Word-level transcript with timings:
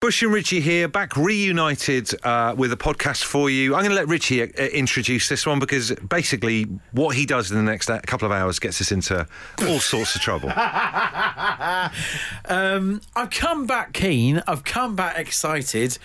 Bush 0.00 0.22
and 0.22 0.32
Richie 0.32 0.60
here, 0.60 0.86
back 0.86 1.16
reunited 1.16 2.08
uh, 2.24 2.54
with 2.56 2.72
a 2.72 2.76
podcast 2.76 3.24
for 3.24 3.50
you. 3.50 3.74
I'm 3.74 3.80
going 3.80 3.90
to 3.90 3.96
let 3.96 4.06
Richie 4.06 4.44
uh, 4.44 4.46
introduce 4.66 5.28
this 5.28 5.44
one 5.44 5.58
because 5.58 5.90
basically 6.08 6.68
what 6.92 7.16
he 7.16 7.26
does 7.26 7.50
in 7.50 7.56
the 7.56 7.64
next 7.64 7.90
uh, 7.90 7.98
couple 8.06 8.24
of 8.24 8.30
hours 8.30 8.60
gets 8.60 8.80
us 8.80 8.92
into 8.92 9.26
all 9.62 9.80
sorts 9.80 10.14
of 10.14 10.20
trouble. 10.20 10.50
um, 12.44 13.00
I've 13.16 13.30
come 13.30 13.66
back 13.66 13.92
keen, 13.92 14.40
I've 14.46 14.62
come 14.62 14.94
back 14.94 15.18
excited, 15.18 15.98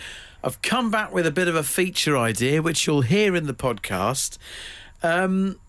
I've 0.44 0.60
come 0.64 0.90
back 0.90 1.14
with 1.14 1.28
a 1.28 1.32
bit 1.32 1.48
of 1.48 1.54
a 1.54 1.62
feature 1.62 2.18
idea, 2.18 2.64
which 2.64 2.88
you'll 2.88 3.02
hear 3.02 3.36
in 3.36 3.46
the 3.46 3.54
podcast. 3.54 4.40
Um, 5.04 5.60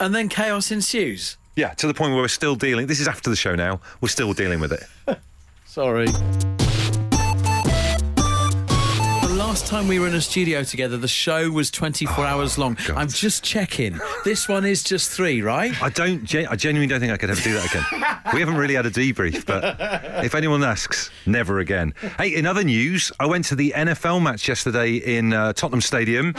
and 0.00 0.14
then 0.14 0.30
chaos 0.30 0.70
ensues. 0.70 1.36
Yeah, 1.56 1.74
to 1.74 1.86
the 1.86 1.92
point 1.92 2.14
where 2.14 2.22
we're 2.22 2.28
still 2.28 2.56
dealing. 2.56 2.86
This 2.86 3.00
is 3.00 3.08
after 3.08 3.28
the 3.28 3.36
show 3.36 3.54
now. 3.54 3.82
We're 4.00 4.08
still 4.08 4.32
dealing 4.32 4.60
with 4.60 4.72
it. 4.72 5.18
Sorry 5.66 6.08
last 9.56 9.66
time 9.66 9.88
we 9.88 9.98
were 9.98 10.06
in 10.06 10.14
a 10.14 10.20
studio 10.20 10.62
together, 10.62 10.98
the 10.98 11.08
show 11.08 11.50
was 11.50 11.70
24 11.70 12.12
oh, 12.18 12.28
hours 12.28 12.58
long. 12.58 12.76
God. 12.86 12.98
I'm 12.98 13.08
just 13.08 13.42
checking. 13.42 13.98
This 14.22 14.50
one 14.50 14.66
is 14.66 14.82
just 14.82 15.10
three, 15.10 15.40
right? 15.40 15.72
I 15.82 15.88
don't. 15.88 16.22
I 16.34 16.56
genuinely 16.56 16.88
don't 16.88 17.00
think 17.00 17.10
I 17.10 17.16
could 17.16 17.30
ever 17.30 17.40
do 17.40 17.54
that 17.54 17.64
again. 17.64 18.34
we 18.34 18.40
haven't 18.40 18.56
really 18.56 18.74
had 18.74 18.84
a 18.84 18.90
debrief, 18.90 19.46
but 19.46 19.78
if 20.22 20.34
anyone 20.34 20.62
asks, 20.62 21.10
never 21.24 21.58
again. 21.60 21.94
Hey, 22.18 22.34
in 22.34 22.44
other 22.44 22.64
news, 22.64 23.10
I 23.18 23.24
went 23.24 23.46
to 23.46 23.56
the 23.56 23.72
NFL 23.74 24.22
match 24.22 24.46
yesterday 24.46 24.96
in 24.96 25.32
uh, 25.32 25.54
Tottenham 25.54 25.80
Stadium. 25.80 26.34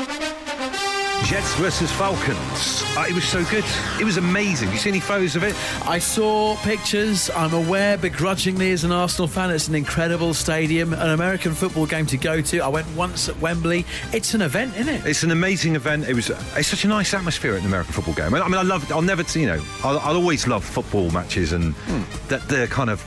Jets 1.24 1.54
versus 1.56 1.92
Falcons. 1.92 2.84
Uh, 2.96 3.06
it 3.10 3.14
was 3.14 3.24
so 3.24 3.44
good. 3.46 3.66
It 4.00 4.06
was 4.06 4.18
amazing. 4.18 4.72
You 4.72 4.78
see 4.78 4.90
any 4.90 5.00
photos 5.00 5.36
of 5.36 5.44
it? 5.44 5.56
I 5.86 6.00
saw 6.00 6.56
pictures. 6.58 7.30
I'm 7.32 7.54
aware, 7.54 7.98
begrudgingly, 7.98 8.72
as 8.72 8.84
an 8.84 8.92
Arsenal 8.92 9.28
fan, 9.28 9.52
it's 9.52 9.68
an 9.68 9.76
incredible 9.76 10.34
stadium, 10.34 10.94
an 10.94 11.10
American 11.10 11.54
football 11.54 11.86
game 11.86 12.06
to 12.08 12.18
go 12.18 12.42
to. 12.42 12.60
I 12.60 12.70
went 12.70 12.88
once 12.96 13.28
at 13.28 13.38
Wembley. 13.40 13.86
It's 14.14 14.34
an 14.34 14.42
event, 14.42 14.76
isn't 14.78 14.94
it? 14.94 15.06
It's 15.06 15.24
an 15.24 15.32
amazing 15.32 15.76
event. 15.76 16.08
It 16.08 16.14
was. 16.14 16.30
It's 16.30 16.68
such 16.68 16.86
a 16.86 16.88
nice 16.88 17.14
atmosphere 17.14 17.54
at 17.56 17.62
an 17.62 17.66
American 17.66 17.94
football 17.94 18.14
game. 18.14 18.34
I 18.34 18.48
mean, 18.48 18.54
I 18.54 18.62
love. 18.62 18.90
I'll 18.92 19.02
never, 19.02 19.24
you 19.38 19.48
know, 19.48 19.62
I'll, 19.84 20.00
I'll 20.00 20.16
always 20.16 20.48
love 20.48 20.64
football 20.64 21.12
matches 21.12 21.52
and 21.52 21.74
hmm. 21.74 22.28
that 22.30 22.48
the 22.48 22.68
kind 22.68 22.90
of 22.90 23.04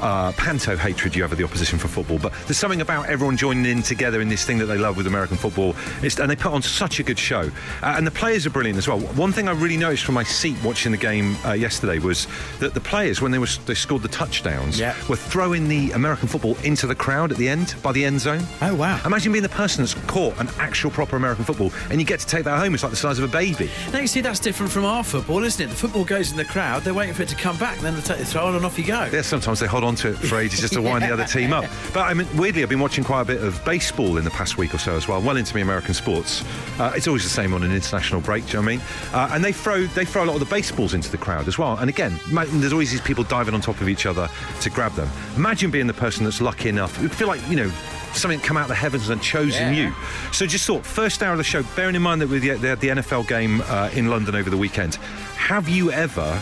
uh, 0.00 0.32
panto 0.32 0.76
hatred 0.76 1.14
you 1.14 1.22
have 1.22 1.32
of 1.32 1.38
the 1.38 1.44
opposition 1.44 1.78
for 1.78 1.88
football, 1.88 2.18
but 2.18 2.32
there's 2.46 2.58
something 2.58 2.80
about 2.80 3.08
everyone 3.08 3.36
joining 3.36 3.66
in 3.66 3.82
together 3.82 4.20
in 4.20 4.28
this 4.28 4.44
thing 4.44 4.58
that 4.58 4.66
they 4.66 4.78
love 4.78 4.96
with 4.96 5.06
American 5.06 5.36
football. 5.36 5.74
It's, 6.02 6.18
and 6.18 6.30
they 6.30 6.36
put 6.36 6.52
on 6.52 6.62
such 6.62 7.00
a 7.00 7.02
good 7.02 7.18
show. 7.18 7.50
Uh, 7.82 7.94
and 7.96 8.06
the 8.06 8.10
players 8.10 8.46
are 8.46 8.50
brilliant 8.50 8.78
as 8.78 8.88
well. 8.88 8.98
One 8.98 9.32
thing 9.32 9.48
I 9.48 9.52
really 9.52 9.76
noticed 9.76 10.04
from 10.04 10.14
my 10.14 10.22
seat 10.24 10.56
watching 10.62 10.92
the 10.92 10.98
game 10.98 11.36
uh, 11.44 11.52
yesterday 11.52 11.98
was 11.98 12.26
that 12.60 12.74
the 12.74 12.80
players, 12.80 13.20
when 13.20 13.32
they, 13.32 13.38
was, 13.38 13.58
they 13.58 13.74
scored 13.74 14.02
the 14.02 14.08
touchdowns, 14.08 14.78
yeah. 14.78 14.94
were 15.08 15.16
throwing 15.16 15.68
the 15.68 15.92
American 15.92 16.28
football 16.28 16.56
into 16.64 16.86
the 16.86 16.94
crowd 16.94 17.32
at 17.32 17.38
the 17.38 17.48
end, 17.48 17.74
by 17.82 17.92
the 17.92 18.04
end 18.04 18.20
zone. 18.20 18.42
Oh, 18.62 18.74
wow. 18.74 19.00
Imagine 19.04 19.32
being 19.32 19.42
the 19.42 19.48
person 19.48 19.82
that's 19.84 19.94
caught 20.06 20.38
an 20.40 20.48
actual 20.58 20.90
proper 20.90 21.16
American 21.16 21.44
football 21.44 21.72
and 21.90 22.00
you 22.00 22.06
get 22.06 22.20
to 22.20 22.26
take 22.26 22.44
that 22.44 22.58
home. 22.58 22.74
It's 22.74 22.82
like 22.82 22.90
the 22.90 22.96
size 22.96 23.18
of 23.18 23.24
a 23.24 23.32
baby. 23.32 23.70
Now, 23.92 24.00
you 24.00 24.06
see, 24.06 24.20
that's 24.20 24.40
different 24.40 24.72
from 24.72 24.84
our 24.84 25.04
football, 25.04 25.42
isn't 25.44 25.64
it? 25.64 25.70
The 25.70 25.76
football 25.76 26.04
goes 26.04 26.30
in 26.30 26.36
the 26.36 26.44
crowd, 26.44 26.82
they're 26.82 26.94
waiting 26.94 27.14
for 27.14 27.22
it 27.22 27.28
to 27.30 27.36
come 27.36 27.56
back, 27.58 27.76
and 27.76 27.86
then 27.86 27.94
they 27.94 28.00
take 28.00 28.18
the 28.18 28.24
throw 28.24 28.54
and 28.54 28.64
off 28.64 28.78
you 28.78 28.84
go. 28.84 29.08
Yeah, 29.12 29.22
sometimes 29.22 29.60
they 29.60 29.66
hold 29.66 29.84
on 29.84 29.87
to 29.96 30.10
it 30.10 30.16
for 30.16 30.38
ages 30.38 30.60
just 30.60 30.74
to 30.74 30.82
wind 30.82 31.02
the 31.02 31.12
other 31.12 31.24
team 31.24 31.52
up. 31.52 31.64
But 31.92 32.00
I 32.00 32.14
mean, 32.14 32.28
weirdly, 32.36 32.62
I've 32.62 32.68
been 32.68 32.80
watching 32.80 33.02
quite 33.02 33.22
a 33.22 33.24
bit 33.24 33.42
of 33.42 33.64
baseball 33.64 34.18
in 34.18 34.24
the 34.24 34.30
past 34.30 34.58
week 34.58 34.74
or 34.74 34.78
so 34.78 34.94
as 34.94 35.08
well. 35.08 35.22
Well 35.22 35.36
into 35.36 35.54
the 35.54 35.62
American 35.62 35.94
sports. 35.94 36.44
Uh, 36.78 36.92
it's 36.94 37.06
always 37.06 37.22
the 37.22 37.30
same 37.30 37.54
on 37.54 37.62
an 37.62 37.72
international 37.72 38.20
break. 38.20 38.44
Do 38.46 38.50
you 38.50 38.54
know 38.54 38.60
what 38.60 38.72
I 38.72 38.76
mean? 38.76 38.80
Uh, 39.12 39.34
and 39.34 39.44
they 39.44 39.52
throw 39.52 39.84
they 39.86 40.04
throw 40.04 40.24
a 40.24 40.26
lot 40.26 40.34
of 40.34 40.40
the 40.40 40.46
baseballs 40.46 40.94
into 40.94 41.10
the 41.10 41.18
crowd 41.18 41.48
as 41.48 41.58
well. 41.58 41.76
And 41.78 41.88
again, 41.88 42.18
there's 42.30 42.72
always 42.72 42.90
these 42.90 43.00
people 43.00 43.24
diving 43.24 43.54
on 43.54 43.60
top 43.60 43.80
of 43.80 43.88
each 43.88 44.06
other 44.06 44.28
to 44.60 44.70
grab 44.70 44.92
them. 44.92 45.08
Imagine 45.36 45.70
being 45.70 45.86
the 45.86 45.94
person 45.94 46.24
that's 46.24 46.40
lucky 46.40 46.68
enough. 46.68 47.00
You 47.00 47.08
feel 47.08 47.28
like 47.28 47.40
you 47.48 47.56
know 47.56 47.70
something 48.12 48.40
come 48.40 48.56
out 48.56 48.64
of 48.64 48.68
the 48.68 48.74
heavens 48.74 49.08
and 49.08 49.22
chosen 49.22 49.74
yeah. 49.74 49.88
you. 49.88 49.94
So 50.32 50.46
just 50.46 50.66
thought, 50.66 50.84
first 50.84 51.22
hour 51.22 51.32
of 51.32 51.38
the 51.38 51.44
show, 51.44 51.62
bearing 51.76 51.94
in 51.94 52.02
mind 52.02 52.20
that 52.20 52.28
we 52.28 52.40
had 52.46 52.60
the 52.60 52.88
NFL 52.88 53.28
game 53.28 53.62
uh, 53.66 53.90
in 53.94 54.08
London 54.08 54.34
over 54.34 54.50
the 54.50 54.56
weekend, 54.56 54.96
have 55.36 55.68
you 55.68 55.90
ever 55.92 56.40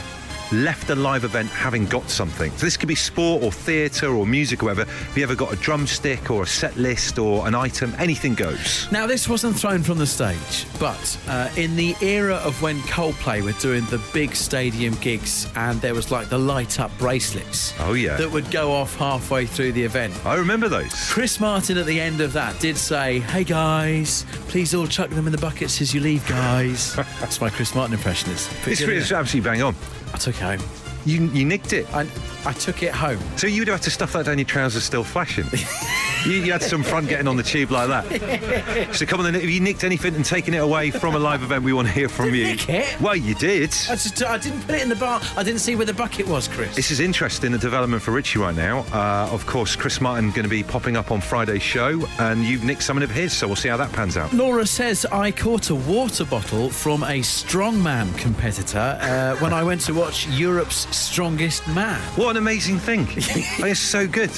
left 0.53 0.91
a 0.91 0.95
live 0.95 1.25
event 1.25 1.49
having 1.49 1.87
got 1.87 2.09
something. 2.09 2.51
So 2.53 2.67
this 2.67 2.77
could 2.77 2.89
be 2.89 2.95
sport 2.95 3.43
or 3.43 3.53
theatre 3.53 4.09
or 4.09 4.27
music 4.27 4.63
or 4.63 4.67
whatever. 4.67 4.91
Have 4.91 5.17
you 5.17 5.23
ever 5.23 5.35
got 5.35 5.53
a 5.53 5.57
drumstick 5.57 6.31
or 6.31 6.43
a 6.43 6.47
set 6.47 6.77
list 6.77 7.19
or 7.19 7.47
an 7.47 7.55
item? 7.55 7.95
Anything 7.99 8.35
goes. 8.35 8.91
Now, 8.91 9.07
this 9.07 9.29
wasn't 9.29 9.59
thrown 9.59 9.83
from 9.83 9.99
the 9.99 10.07
stage, 10.07 10.67
but 10.79 11.19
uh, 11.29 11.49
in 11.57 11.77
the 11.77 11.95
era 12.01 12.37
of 12.37 12.61
when 12.63 12.79
Coldplay 12.81 13.43
were 13.43 13.53
doing 13.61 13.85
the 13.87 14.03
big 14.13 14.35
stadium 14.35 14.95
gigs 14.97 15.49
and 15.57 15.81
there 15.81 15.95
was 15.95 16.11
like 16.11 16.29
the 16.29 16.39
light 16.39 16.81
up 16.81 16.97
bracelets. 16.99 17.75
Oh, 17.81 17.95
yeah. 17.95 18.17
That 18.17 18.31
would 18.31 18.51
go 18.51 18.73
off 18.73 18.97
halfway 18.97 19.47
through 19.47 19.73
the 19.73 19.83
event. 19.83 20.15
I 20.25 20.37
remember 20.37 20.69
those. 20.69 21.11
Chris 21.11 21.41
Martin 21.41 21.79
at 21.79 21.87
the 21.87 22.01
end 22.01 22.21
of 22.21 22.33
that 22.35 22.59
did 22.61 22.77
say, 22.77 23.21
Hey 23.21 23.45
guys, 23.45 24.25
please 24.49 24.75
all 24.75 24.87
chuck 24.87 25.11
them 25.11 25.27
in 25.27 25.33
the 25.33 25.39
buckets 25.39 25.81
as 25.81 25.95
you 25.95 26.01
leave, 26.01 26.27
guys. 26.29 26.95
That's 27.21 27.41
my 27.41 27.51
Chris 27.51 27.75
Martin 27.75 27.95
impression. 27.95 28.31
It's, 28.33 28.67
it's, 28.67 28.81
it's 28.81 29.13
absolutely 29.13 29.51
bang 29.51 29.63
on. 29.63 29.75
I 30.17 30.19
took 30.19 30.37
it 30.37 30.41
home. 30.41 30.61
You, 31.05 31.27
you 31.27 31.45
nicked 31.45 31.75
it. 31.75 31.87
I, 31.95 32.09
I 32.47 32.55
took 32.55 32.83
it 32.83 32.91
home. 32.91 33.19
So 33.37 33.47
you 33.47 33.61
would 33.61 33.69
have 33.69 33.81
had 33.81 33.85
to 33.85 33.91
stuff 33.91 34.15
that 34.15 34.25
down 34.25 34.39
your 34.39 34.47
trousers 34.47 34.83
still 34.83 35.05
flashing. 35.05 35.45
you, 36.27 36.43
you, 36.43 36.53
had 36.53 36.63
some 36.63 36.83
front 36.83 37.09
getting 37.09 37.29
on 37.29 37.37
the 37.37 37.43
tube 37.43 37.71
like 37.71 37.89
that. 37.89 38.95
so 38.95 39.07
come 39.07 39.21
on 39.21 39.25
then, 39.25 39.35
have 39.35 39.45
you 39.45 39.61
nicked 39.61 39.85
anything 39.85 40.15
and 40.15 40.25
taken 40.25 40.55
it 40.55 40.59
away 40.59 40.91
from 40.91 41.15
a 41.15 41.19
live 41.19 41.43
event, 41.43 41.65
we 41.65 41.73
want 41.73 41.89
to 41.89 41.95
hear 41.95 42.09
from 42.09 42.35
you. 42.35 42.45
Nick 42.45 42.69
it? 42.69 43.01
Well, 43.01 43.17
you 43.17 43.35
did. 43.35 43.71
I, 43.89 43.95
just, 43.95 44.23
I, 44.23 44.39
didn't 44.39 44.63
put 44.63 44.75
it 44.75 44.83
in 44.83 44.89
the 44.89 44.97
bar. 44.97 45.21
I 45.37 45.43
didn't 45.43 45.61
see 45.61 45.77
where 45.77 45.87
the 45.87 45.95
bucket 45.95 46.27
was, 46.27 46.49
Chris. 46.49 46.75
This 46.75 46.91
is 46.91 47.01
interesting, 47.01 47.53
the 47.53 47.59
development 47.59 48.03
for 48.03 48.11
Richie 48.11 48.39
right 48.39 48.55
now. 48.55 48.81
Uh, 48.93 49.29
of 49.33 49.47
course, 49.47 49.77
Chris 49.77 50.01
Martin 50.01 50.31
going 50.31 50.45
to 50.45 50.49
be 50.49 50.63
popping 50.63 50.97
up 50.97 51.11
on 51.11 51.21
Friday's 51.21 51.63
show, 51.63 52.07
and 52.19 52.45
you've 52.45 52.65
nicked 52.65 52.83
some 52.83 53.01
of 53.01 53.11
his, 53.11 53.33
so 53.33 53.47
we'll 53.47 53.57
see 53.57 53.69
how 53.69 53.77
that 53.77 53.93
pans 53.93 54.17
out. 54.17 54.33
Laura 54.33 54.67
says, 54.67 55.05
I 55.07 55.31
caught 55.31 55.71
a 55.71 55.75
water 55.75 56.25
bottle 56.25 56.71
from 56.71 57.03
a 57.05 57.21
strongman 57.21 58.17
competitor 58.19 58.99
uh, 59.01 59.37
when 59.37 59.53
I 59.53 59.63
went 59.63 59.83
to 59.83 59.95
watch 59.95 60.27
Europe's 60.29 60.95
Strongest 60.97 61.67
Man. 61.69 62.01
What 62.17 62.31
an 62.31 62.37
amazing 62.39 62.79
thing. 62.79 63.07
it's 63.11 63.81
so 63.81 64.07
good. 64.07 64.31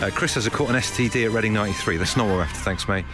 Uh, 0.00 0.08
Chris 0.08 0.32
has 0.32 0.46
a 0.46 0.50
caught 0.50 0.70
an 0.70 0.76
STD 0.76 1.26
at 1.26 1.30
Reading 1.30 1.52
93. 1.52 1.98
That's 1.98 2.16
not 2.16 2.26
what 2.26 2.36
we're 2.36 2.42
after. 2.42 2.58
Thanks, 2.60 2.88
mate. 2.88 3.04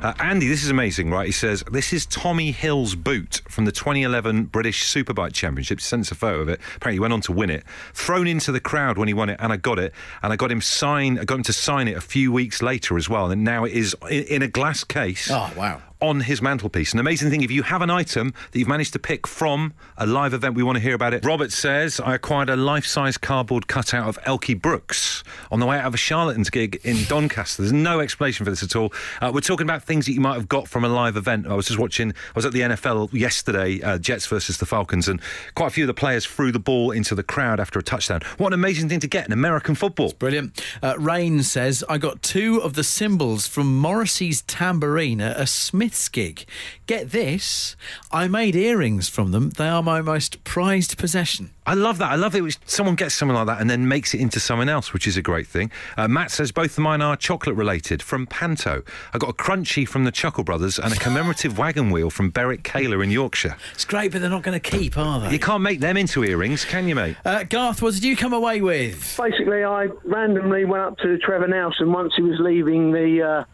Uh, 0.00 0.14
Andy, 0.20 0.46
this 0.46 0.62
is 0.62 0.70
amazing, 0.70 1.10
right? 1.10 1.26
He 1.26 1.32
says, 1.32 1.64
This 1.72 1.92
is 1.92 2.06
Tommy 2.06 2.52
Hill's 2.52 2.94
boot 2.94 3.42
from 3.48 3.64
the 3.64 3.72
2011 3.72 4.44
British 4.44 4.84
Superbike 4.84 5.32
Championship. 5.32 5.80
He 5.80 5.82
sent 5.82 6.08
a 6.12 6.14
photo 6.14 6.42
of 6.42 6.48
it. 6.48 6.60
Apparently, 6.76 6.96
he 6.96 7.00
went 7.00 7.14
on 7.14 7.20
to 7.22 7.32
win 7.32 7.50
it. 7.50 7.64
Thrown 7.94 8.28
into 8.28 8.52
the 8.52 8.60
crowd 8.60 8.96
when 8.96 9.08
he 9.08 9.14
won 9.14 9.28
it, 9.28 9.38
and 9.40 9.52
I 9.52 9.56
got 9.56 9.80
it. 9.80 9.92
And 10.22 10.32
I 10.32 10.36
got 10.36 10.52
him 10.52 10.60
sign. 10.60 11.18
I 11.18 11.24
got 11.24 11.38
him 11.38 11.42
to 11.44 11.52
sign 11.52 11.88
it 11.88 11.96
a 11.96 12.00
few 12.00 12.30
weeks 12.30 12.62
later 12.62 12.96
as 12.96 13.08
well. 13.08 13.28
And 13.32 13.42
now 13.42 13.64
it 13.64 13.72
is 13.72 13.96
in, 14.08 14.22
in 14.24 14.42
a 14.42 14.48
glass 14.48 14.84
case. 14.84 15.28
Oh, 15.28 15.52
wow 15.56 15.82
on 16.00 16.20
his 16.20 16.42
mantelpiece. 16.42 16.92
An 16.92 16.98
amazing 16.98 17.30
thing 17.30 17.42
if 17.42 17.50
you 17.50 17.62
have 17.62 17.82
an 17.82 17.90
item 17.90 18.34
that 18.52 18.58
you've 18.58 18.68
managed 18.68 18.92
to 18.92 18.98
pick 18.98 19.26
from 19.26 19.72
a 19.96 20.06
live 20.06 20.34
event, 20.34 20.54
we 20.54 20.62
want 20.62 20.76
to 20.76 20.82
hear 20.82 20.94
about 20.94 21.14
it. 21.14 21.24
Robert 21.24 21.52
says, 21.52 22.00
I 22.00 22.14
acquired 22.14 22.50
a 22.50 22.56
life 22.56 22.86
size 22.86 23.16
cardboard 23.16 23.66
cutout 23.68 24.08
of 24.08 24.20
Elkie 24.22 24.60
Brooks 24.60 25.24
on 25.50 25.60
the 25.60 25.66
way 25.66 25.78
out 25.78 25.86
of 25.86 25.94
a 25.94 25.98
Charlatans 25.98 26.50
gig 26.50 26.80
in 26.84 27.04
Doncaster. 27.08 27.62
There's 27.62 27.72
no 27.72 28.00
explanation 28.00 28.44
for 28.44 28.50
this 28.50 28.62
at 28.62 28.76
all. 28.76 28.92
Uh, 29.20 29.30
we're 29.32 29.40
talking 29.40 29.66
about 29.66 29.82
things 29.82 30.06
that 30.06 30.12
you 30.12 30.20
might 30.20 30.34
have 30.34 30.48
got 30.48 30.68
from 30.68 30.84
a 30.84 30.88
live 30.88 31.16
event. 31.16 31.46
I 31.46 31.54
was 31.54 31.66
just 31.66 31.78
watching, 31.78 32.10
I 32.10 32.32
was 32.34 32.44
at 32.44 32.52
the 32.52 32.60
NFL 32.60 33.12
yesterday, 33.12 33.80
uh, 33.82 33.98
Jets 33.98 34.26
versus 34.26 34.58
the 34.58 34.66
Falcons, 34.66 35.08
and 35.08 35.20
quite 35.54 35.68
a 35.68 35.70
few 35.70 35.84
of 35.84 35.88
the 35.88 35.94
players 35.94 36.26
threw 36.26 36.52
the 36.52 36.58
ball 36.58 36.90
into 36.90 37.14
the 37.14 37.22
crowd 37.22 37.60
after 37.60 37.78
a 37.78 37.82
touchdown. 37.82 38.20
What 38.38 38.48
an 38.48 38.54
amazing 38.54 38.88
thing 38.88 39.00
to 39.00 39.08
get 39.08 39.26
in 39.26 39.32
American 39.32 39.74
football. 39.74 40.06
It's 40.06 40.14
brilliant. 40.14 40.60
Uh, 40.82 40.94
Rain 40.98 41.42
says, 41.42 41.84
I 41.88 41.98
got 41.98 42.22
two 42.22 42.60
of 42.62 42.74
the 42.74 42.84
cymbals 42.84 43.46
from 43.46 43.78
Morrissey's 43.78 44.42
tambourine 44.42 45.20
a 45.20 45.46
Smith 45.46 45.94
Smith's 45.96 46.08
gig. 46.10 46.44
Get 46.86 47.10
this, 47.10 47.74
I 48.12 48.28
made 48.28 48.54
earrings 48.54 49.08
from 49.08 49.30
them. 49.30 49.50
They 49.50 49.66
are 49.66 49.82
my 49.82 50.02
most 50.02 50.44
prized 50.44 50.98
possession. 50.98 51.50
I 51.64 51.74
love 51.74 51.98
that. 51.98 52.12
I 52.12 52.16
love 52.16 52.34
it. 52.36 52.58
Someone 52.66 52.94
gets 52.94 53.14
something 53.14 53.34
like 53.34 53.46
that 53.46 53.60
and 53.60 53.68
then 53.68 53.88
makes 53.88 54.14
it 54.14 54.20
into 54.20 54.38
someone 54.38 54.68
else, 54.68 54.92
which 54.92 55.06
is 55.06 55.16
a 55.16 55.22
great 55.22 55.46
thing. 55.46 55.70
Uh, 55.96 56.06
Matt 56.06 56.30
says 56.30 56.52
both 56.52 56.72
of 56.72 56.78
mine 56.78 57.00
are 57.00 57.16
chocolate 57.16 57.56
related 57.56 58.02
from 58.02 58.26
Panto. 58.26 58.82
I 59.14 59.18
got 59.18 59.30
a 59.30 59.32
Crunchie 59.32 59.88
from 59.88 60.04
the 60.04 60.12
Chuckle 60.12 60.44
Brothers 60.44 60.78
and 60.78 60.92
a 60.92 60.96
commemorative 60.96 61.56
wagon 61.64 61.90
wheel 61.90 62.10
from 62.10 62.30
Berwick 62.30 62.62
Kaler 62.62 63.02
in 63.02 63.10
Yorkshire. 63.10 63.56
It's 63.72 63.86
great, 63.86 64.12
but 64.12 64.20
they're 64.20 64.30
not 64.30 64.42
going 64.42 64.60
to 64.60 64.70
keep, 64.70 64.98
are 64.98 65.20
they? 65.20 65.32
You 65.32 65.38
can't 65.38 65.62
make 65.62 65.80
them 65.80 65.96
into 65.96 66.24
earrings, 66.24 66.64
can 66.64 66.86
you, 66.88 66.94
mate? 66.94 67.16
Uh, 67.24 67.44
Garth, 67.44 67.80
what 67.80 67.94
did 67.94 68.04
you 68.04 68.16
come 68.16 68.34
away 68.34 68.60
with? 68.60 69.16
Basically, 69.18 69.64
I 69.64 69.88
randomly 70.04 70.66
went 70.66 70.84
up 70.84 70.98
to 70.98 71.18
Trevor 71.18 71.48
Nelson 71.48 71.90
once 71.90 72.12
he 72.16 72.22
was 72.22 72.38
leaving 72.38 72.92
the. 72.92 73.22
Uh, 73.22 73.44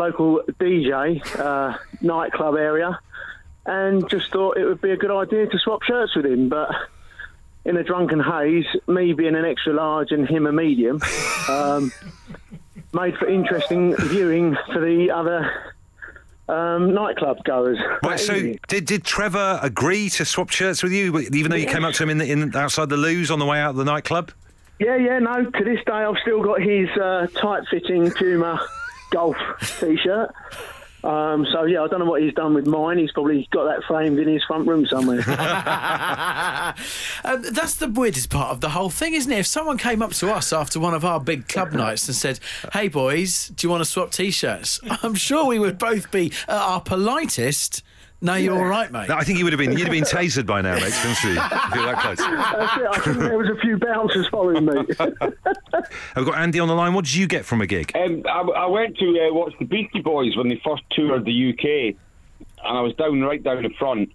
local 0.00 0.40
DJ 0.58 1.20
uh, 1.38 1.76
nightclub 2.00 2.56
area, 2.56 2.98
and 3.66 4.08
just 4.08 4.32
thought 4.32 4.56
it 4.56 4.64
would 4.64 4.80
be 4.80 4.90
a 4.90 4.96
good 4.96 5.10
idea 5.10 5.46
to 5.46 5.58
swap 5.58 5.82
shirts 5.82 6.16
with 6.16 6.26
him. 6.26 6.48
But 6.48 6.70
in 7.64 7.76
a 7.76 7.84
drunken 7.84 8.20
haze, 8.20 8.66
me 8.86 9.12
being 9.12 9.36
an 9.36 9.44
extra 9.44 9.74
large 9.74 10.10
and 10.10 10.26
him 10.26 10.46
a 10.46 10.52
medium, 10.52 11.00
um, 11.48 11.92
made 12.92 13.16
for 13.18 13.28
interesting 13.28 13.94
viewing 13.96 14.56
for 14.72 14.80
the 14.80 15.10
other 15.10 15.72
um, 16.48 16.94
nightclub 16.94 17.44
goers. 17.44 17.78
Right. 18.02 18.18
So, 18.18 18.54
did, 18.68 18.86
did 18.86 19.04
Trevor 19.04 19.60
agree 19.62 20.08
to 20.10 20.24
swap 20.24 20.48
shirts 20.48 20.82
with 20.82 20.92
you, 20.92 21.18
even 21.18 21.50
though 21.50 21.56
you 21.56 21.66
came 21.66 21.84
up 21.84 21.94
to 21.94 22.02
him 22.02 22.10
in, 22.10 22.18
the, 22.18 22.30
in 22.30 22.56
outside 22.56 22.88
the 22.88 22.96
loos 22.96 23.30
on 23.30 23.38
the 23.38 23.46
way 23.46 23.60
out 23.60 23.70
of 23.70 23.76
the 23.76 23.84
nightclub? 23.84 24.32
Yeah, 24.78 24.96
yeah, 24.96 25.18
no. 25.18 25.44
To 25.44 25.64
this 25.64 25.84
day, 25.84 25.92
I've 25.92 26.16
still 26.22 26.42
got 26.42 26.62
his 26.62 26.88
uh, 26.96 27.26
tight-fitting 27.34 28.12
Puma 28.12 28.66
golf 29.10 29.36
T-shirt. 29.80 30.32
Um, 31.02 31.46
so 31.50 31.64
yeah, 31.64 31.82
I 31.82 31.88
don't 31.88 32.00
know 32.00 32.04
what 32.04 32.20
he's 32.20 32.34
done 32.34 32.52
with 32.52 32.66
mine. 32.66 32.98
He's 32.98 33.12
probably 33.12 33.48
got 33.50 33.64
that 33.64 33.82
framed 33.84 34.18
in 34.18 34.28
his 34.28 34.44
front 34.44 34.68
room 34.68 34.86
somewhere. 34.86 35.20
Um, 37.22 37.42
that's 37.52 37.74
the 37.74 37.88
weirdest 37.88 38.30
part 38.30 38.50
of 38.50 38.60
the 38.60 38.70
whole 38.70 38.88
thing, 38.88 39.12
isn't 39.14 39.30
it? 39.30 39.40
If 39.40 39.46
someone 39.46 39.76
came 39.76 40.00
up 40.00 40.12
to 40.14 40.32
us 40.32 40.52
after 40.52 40.80
one 40.80 40.94
of 40.94 41.04
our 41.04 41.20
big 41.20 41.48
club 41.48 41.72
nights 41.84 42.08
and 42.08 42.16
said, 42.16 42.40
"Hey 42.72 42.88
boys, 42.88 43.48
do 43.48 43.66
you 43.66 43.70
want 43.70 43.82
to 43.82 43.84
swap 43.84 44.10
t-shirts?" 44.10 44.80
I'm 45.02 45.14
sure 45.14 45.44
we 45.44 45.58
would 45.58 45.78
both 45.78 46.10
be 46.10 46.32
at 46.48 46.56
our 46.56 46.80
politest. 46.80 47.82
No, 48.22 48.34
you're 48.34 48.54
all 48.54 48.66
right, 48.66 48.90
mate. 48.92 49.08
No, 49.08 49.16
I 49.16 49.24
think 49.24 49.38
you 49.38 49.44
would 49.44 49.52
have 49.54 49.58
been. 49.58 49.72
You'd 49.72 49.80
have 49.82 49.90
been 49.90 50.04
tasered 50.04 50.44
by 50.44 50.60
now, 50.60 50.74
mate. 50.74 50.92
Couldn't 50.92 51.24
you? 51.24 51.30
If 51.30 51.74
you're 51.74 51.86
that 51.86 51.98
close. 52.00 52.18
That's 52.18 52.76
it. 52.76 52.86
I 52.90 52.98
think 52.98 53.18
there 53.18 53.38
was 53.38 53.48
a 53.48 53.60
few 53.60 53.78
bouncers 53.78 54.28
following 54.28 54.66
me. 54.66 54.72
I've 56.14 56.26
got 56.26 56.34
Andy 56.34 56.60
on 56.60 56.68
the 56.68 56.74
line. 56.74 56.92
What 56.92 57.06
did 57.06 57.14
you 57.14 57.26
get 57.26 57.46
from 57.46 57.62
a 57.62 57.66
gig? 57.66 57.92
Um, 57.94 58.22
I, 58.28 58.40
I 58.40 58.66
went 58.66 58.98
to 58.98 59.06
uh, 59.06 59.32
watch 59.32 59.54
the 59.58 59.64
Beastie 59.64 60.02
Boys 60.02 60.36
when 60.36 60.48
they 60.48 60.60
first 60.62 60.82
toured 60.90 61.24
the 61.24 61.50
UK, 61.50 61.96
and 62.62 62.78
I 62.78 62.82
was 62.82 62.94
down 62.96 63.22
right 63.22 63.42
down 63.42 63.62
the 63.62 63.70
front. 63.78 64.12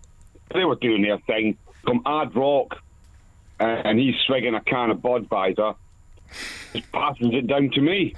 They 0.53 0.65
were 0.65 0.75
doing 0.75 1.01
their 1.01 1.17
thing. 1.19 1.57
From 1.83 2.01
Ad 2.05 2.35
Rock, 2.35 2.75
uh, 3.59 3.63
and 3.63 3.99
he's 3.99 4.15
swigging 4.27 4.53
a 4.53 4.61
can 4.61 4.91
of 4.91 4.99
Budweiser. 4.99 5.75
Just 6.73 6.91
passes 6.91 7.29
it 7.31 7.47
down 7.47 7.71
to 7.71 7.81
me. 7.81 8.15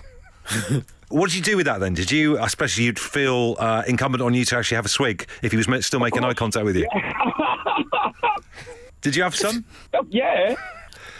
What 1.09 1.30
did 1.30 1.38
you 1.38 1.44
do 1.44 1.57
with 1.57 1.68
that 1.68 1.80
then? 1.80 1.94
Did 1.94 2.12
you, 2.12 2.38
I 2.38 2.48
suppose 2.48 2.77
you'd 2.77 3.00
feel 3.00 3.56
uh, 3.59 3.83
incumbent 3.88 4.21
on 4.21 4.33
you 4.33 4.44
to 4.45 4.57
actually 4.57 4.75
have 4.75 4.86
a 4.86 4.89
swig 4.89 5.25
if 5.42 5.51
he 5.51 5.57
was 5.57 5.86
still 5.86 6.01
making 6.01 6.24
eye 6.24 6.33
contact 6.33 6.65
with 6.65 6.75
you? 6.75 6.88
Did 9.01 9.15
you 9.15 9.24
have 9.24 9.36
some? 9.36 9.63
Oh, 9.94 10.06
yeah. 10.09 10.56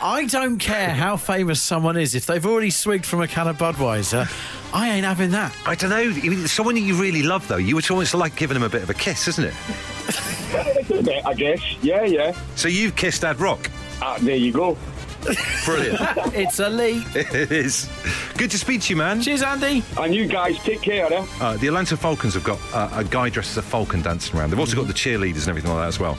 I 0.01 0.25
don't 0.25 0.59
care 0.59 0.89
how 0.89 1.15
famous 1.15 1.61
someone 1.61 1.95
is. 1.95 2.15
If 2.15 2.25
they've 2.25 2.45
already 2.45 2.69
swigged 2.69 3.05
from 3.05 3.21
a 3.21 3.27
can 3.27 3.47
of 3.47 3.57
Budweiser, 3.57 4.27
I 4.73 4.89
ain't 4.89 5.05
having 5.05 5.31
that. 5.31 5.55
I 5.65 5.75
don't 5.75 5.89
know. 5.89 6.45
Someone 6.47 6.75
that 6.75 6.81
you 6.81 7.01
really 7.01 7.23
love, 7.23 7.47
though, 7.47 7.57
you 7.57 7.75
would 7.75 7.89
almost 7.89 8.13
like 8.13 8.35
giving 8.35 8.57
him 8.57 8.63
a 8.63 8.69
bit 8.69 8.83
of 8.83 8.89
a 8.89 8.93
kiss, 8.93 9.27
isn't 9.29 9.45
it? 9.45 9.53
I 11.25 11.33
guess. 11.33 11.61
Yeah, 11.81 12.03
yeah. 12.03 12.37
So 12.55 12.67
you've 12.67 12.95
kissed 12.95 13.23
Ad 13.23 13.39
Rock. 13.39 13.69
Ah, 14.01 14.17
there 14.21 14.35
you 14.35 14.51
go. 14.51 14.77
Brilliant. 15.65 15.99
It's 16.37 16.59
elite. 16.59 17.03
it 17.15 17.51
is. 17.51 17.89
Good 18.37 18.51
to 18.51 18.57
speak 18.57 18.81
to 18.83 18.93
you, 18.93 18.97
man. 18.97 19.21
Cheers, 19.21 19.41
Andy. 19.41 19.83
And 19.97 20.13
you 20.13 20.27
guys 20.27 20.57
take 20.59 20.81
care, 20.81 21.11
eh? 21.11 21.25
Uh, 21.41 21.57
the 21.57 21.67
Atlanta 21.67 21.97
Falcons 21.97 22.33
have 22.35 22.43
got 22.43 22.59
uh, 22.73 22.89
a 22.93 23.03
guy 23.03 23.29
dressed 23.29 23.51
as 23.51 23.57
a 23.57 23.61
falcon 23.61 24.01
dancing 24.01 24.37
around. 24.37 24.51
They've 24.51 24.59
also 24.59 24.75
got 24.75 24.87
the 24.87 24.93
cheerleaders 24.93 25.41
and 25.41 25.49
everything 25.49 25.71
like 25.71 25.81
that 25.81 25.87
as 25.87 25.99
well. 25.99 26.17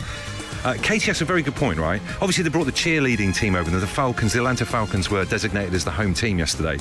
Uh, 0.64 0.75
Katie 0.82 1.06
has 1.06 1.20
a 1.20 1.25
very 1.25 1.43
good 1.43 1.55
point, 1.55 1.78
right? 1.78 2.00
Obviously, 2.20 2.43
they 2.44 2.50
brought 2.50 2.64
the 2.66 2.72
cheerleading 2.72 3.34
team 3.34 3.55
over. 3.55 3.70
The 3.70 3.87
Falcons, 3.87 4.32
the 4.32 4.38
Atlanta 4.40 4.66
Falcons, 4.66 5.08
were 5.10 5.25
designated 5.25 5.75
as 5.75 5.84
the 5.84 5.90
home 5.90 6.14
team 6.14 6.38
yesterday. 6.38 6.78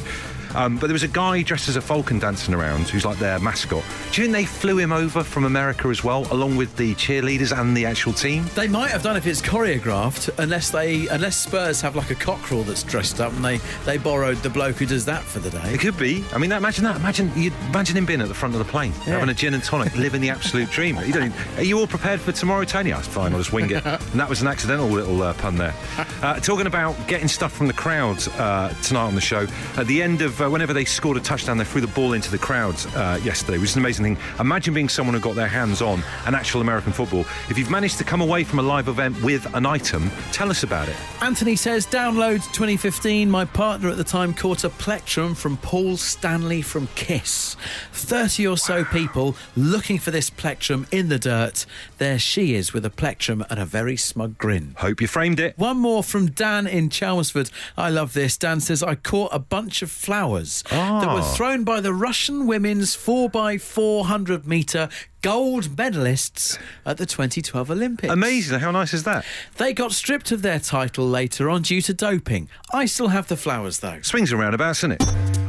Um, 0.56 0.78
but 0.78 0.88
there 0.88 0.94
was 0.94 1.04
a 1.04 1.08
guy 1.10 1.42
dressed 1.44 1.68
as 1.70 1.76
a 1.76 1.82
falcon 1.82 2.20
dancing 2.20 2.54
around 2.54 2.88
who's 2.88 3.06
like 3.06 3.20
their 3.20 3.38
mascot. 3.40 3.84
Do 4.12 4.22
you 4.22 4.28
think 4.28 4.34
they 4.34 4.46
flew 4.46 4.80
him 4.80 4.92
over 4.94 5.22
from 5.24 5.44
America 5.44 5.90
as 5.90 6.04
well, 6.06 6.26
along 6.32 6.56
with 6.56 6.76
the 6.78 6.96
cheerleaders 6.96 7.56
and 7.56 7.76
the 7.76 7.86
actual 7.86 8.14
team? 8.14 8.46
They 8.56 8.68
might 8.68 8.90
have 8.90 9.04
done 9.04 9.18
if 9.18 9.28
it's 9.28 9.42
choreographed, 9.42 10.30
unless 10.40 10.72
they 10.72 11.08
unless 11.10 11.36
Spurs 11.38 11.82
have 11.82 11.96
like 11.96 12.10
a 12.12 12.16
cockerel 12.16 12.64
that's 12.64 12.82
dressed 12.84 13.20
up 13.20 13.34
and 13.34 13.44
they, 13.44 13.58
they 13.86 13.98
borrowed 13.98 14.38
the 14.38 14.50
bloke 14.50 14.78
who 14.78 14.86
does 14.86 15.06
that 15.06 15.22
for 15.22 15.40
the 15.40 15.50
day. 15.50 15.74
It 15.74 15.80
could 15.82 15.98
be. 15.98 16.24
I 16.34 16.38
mean, 16.38 16.52
imagine 16.52 16.86
that. 16.86 16.96
Imagine 16.96 17.30
you 17.36 17.52
imagine 17.68 17.98
him 17.98 18.06
being 18.06 18.22
at 18.22 18.30
the 18.30 18.34
front 18.34 18.56
of 18.56 18.60
the 18.60 18.72
plane, 18.72 18.94
Yeah. 19.06 19.14
having 19.16 19.30
a 19.30 19.34
gin 19.34 19.54
and 19.54 19.64
tonic, 19.64 19.96
living 19.98 20.22
the 20.22 20.30
absolute 20.30 20.70
dream. 20.72 20.98
You 21.06 21.14
don't, 21.14 21.34
are 21.58 21.64
you 21.64 21.78
all 21.78 21.88
prepared 21.88 22.22
for 22.22 22.32
tomorrow, 22.32 22.64
Tony? 22.64 22.94
Was 22.94 23.06
fine. 23.06 23.34
I'll 23.34 23.40
just 23.40 23.52
wing 23.54 23.67
it. 23.72 23.86
and 23.86 24.20
that 24.20 24.30
was 24.30 24.42
an 24.42 24.48
accidental 24.48 24.88
little 24.88 25.22
uh, 25.22 25.34
pun 25.34 25.58
there. 25.58 25.74
Uh, 26.18 26.40
talking 26.40 26.66
about 26.66 26.96
getting 27.08 27.28
stuff 27.28 27.54
from 27.54 27.68
the 27.68 27.74
crowd 27.74 28.18
uh, 28.40 28.70
tonight 28.82 29.06
on 29.06 29.14
the 29.14 29.22
show. 29.22 29.46
At 29.76 29.86
the 29.86 30.02
end 30.02 30.24
of 30.24 30.42
uh, 30.42 30.50
whenever 30.50 30.74
they 30.74 30.84
scored 30.84 31.16
a 31.16 31.20
touchdown, 31.20 31.60
they 31.60 31.64
threw 31.64 31.80
the 31.80 31.88
ball 31.88 32.14
into 32.14 32.32
the 32.32 32.40
crowd 32.40 32.76
uh, 32.96 33.20
yesterday, 33.24 33.60
which 33.60 33.70
is 33.70 33.76
an 33.76 33.84
amazing 33.84 34.04
thing. 34.16 34.18
Imagine 34.40 34.74
being 34.74 34.90
someone 34.90 35.14
who 35.14 35.22
got 35.22 35.36
their 35.36 35.48
hands 35.48 35.80
on 35.80 36.02
an 36.26 36.34
actual 36.34 36.62
American 36.62 36.92
football. 36.92 37.22
If 37.50 37.58
you've 37.58 37.70
managed 37.70 38.00
to 38.00 38.04
come 38.04 38.22
away 38.22 38.44
from 38.44 38.58
a 38.58 38.64
live 38.64 38.88
event 38.88 39.22
with 39.22 39.54
an 39.54 39.68
item, 39.68 40.10
tell 40.32 40.50
us 40.50 40.64
about 40.64 40.90
it. 40.90 40.96
Anthony 41.22 41.56
says, 41.56 41.86
download 41.86 42.38
2015. 42.52 43.30
My 43.30 43.46
partner 43.46 43.90
at 43.90 43.98
the 43.98 44.04
time 44.04 44.34
caught 44.34 44.64
a 44.64 44.70
plectrum 44.70 45.36
from 45.36 45.58
Paul 45.58 45.98
Stanley 45.98 46.62
from 46.64 46.88
Kiss. 46.96 47.56
30 47.92 48.48
or 48.48 48.58
so 48.58 48.86
people 48.86 49.36
looking 49.56 50.00
for 50.00 50.12
this 50.12 50.30
plectrum 50.30 50.88
in 50.92 51.10
the 51.10 51.20
dirt. 51.20 51.66
There 52.00 52.18
she 52.18 52.56
is 52.56 52.74
with 52.74 52.86
a 52.86 52.90
plectrum 52.90 53.46
and 53.58 53.64
a 53.64 53.66
very 53.66 53.98
smug 53.98 54.38
grin. 54.38 54.76
Hope 54.78 55.02
you 55.02 55.08
framed 55.08 55.40
it. 55.40 55.58
One 55.58 55.78
more 55.78 56.04
from 56.04 56.28
Dan 56.28 56.68
in 56.68 56.90
Chelmsford. 56.92 57.50
I 57.76 57.90
love 57.90 58.14
this. 58.14 58.38
Dan 58.38 58.60
says, 58.60 58.84
I 58.84 58.94
caught 58.94 59.34
a 59.34 59.40
bunch 59.40 59.82
of 59.82 59.90
flowers 59.90 60.64
that 60.70 61.02
were 61.12 61.22
Ah. 61.22 61.34
thrown 61.36 61.64
by 61.64 61.82
the 61.82 61.92
Russian 61.92 62.46
women's 62.46 62.96
4x400 62.96 64.46
metre 64.46 64.90
gold 65.24 65.70
medalists 65.76 66.60
at 66.86 66.98
the 66.98 67.08
2012 67.08 67.72
Olympics. 67.72 68.14
Amazing. 68.14 68.60
How 68.60 68.70
nice 68.70 68.94
is 68.94 69.04
that? 69.06 69.26
They 69.58 69.74
got 69.74 69.92
stripped 69.92 70.32
of 70.32 70.44
their 70.44 70.60
title 70.60 71.08
later 71.10 71.50
on 71.50 71.64
due 71.64 71.82
to 71.82 71.96
doping. 71.96 72.50
I 72.72 72.86
still 72.86 73.08
have 73.08 73.28
the 73.28 73.38
flowers 73.38 73.80
though. 73.80 74.02
Swings 74.04 74.32
and 74.32 74.40
roundabouts, 74.40 74.80
isn't 74.82 75.02
it? 75.02 75.47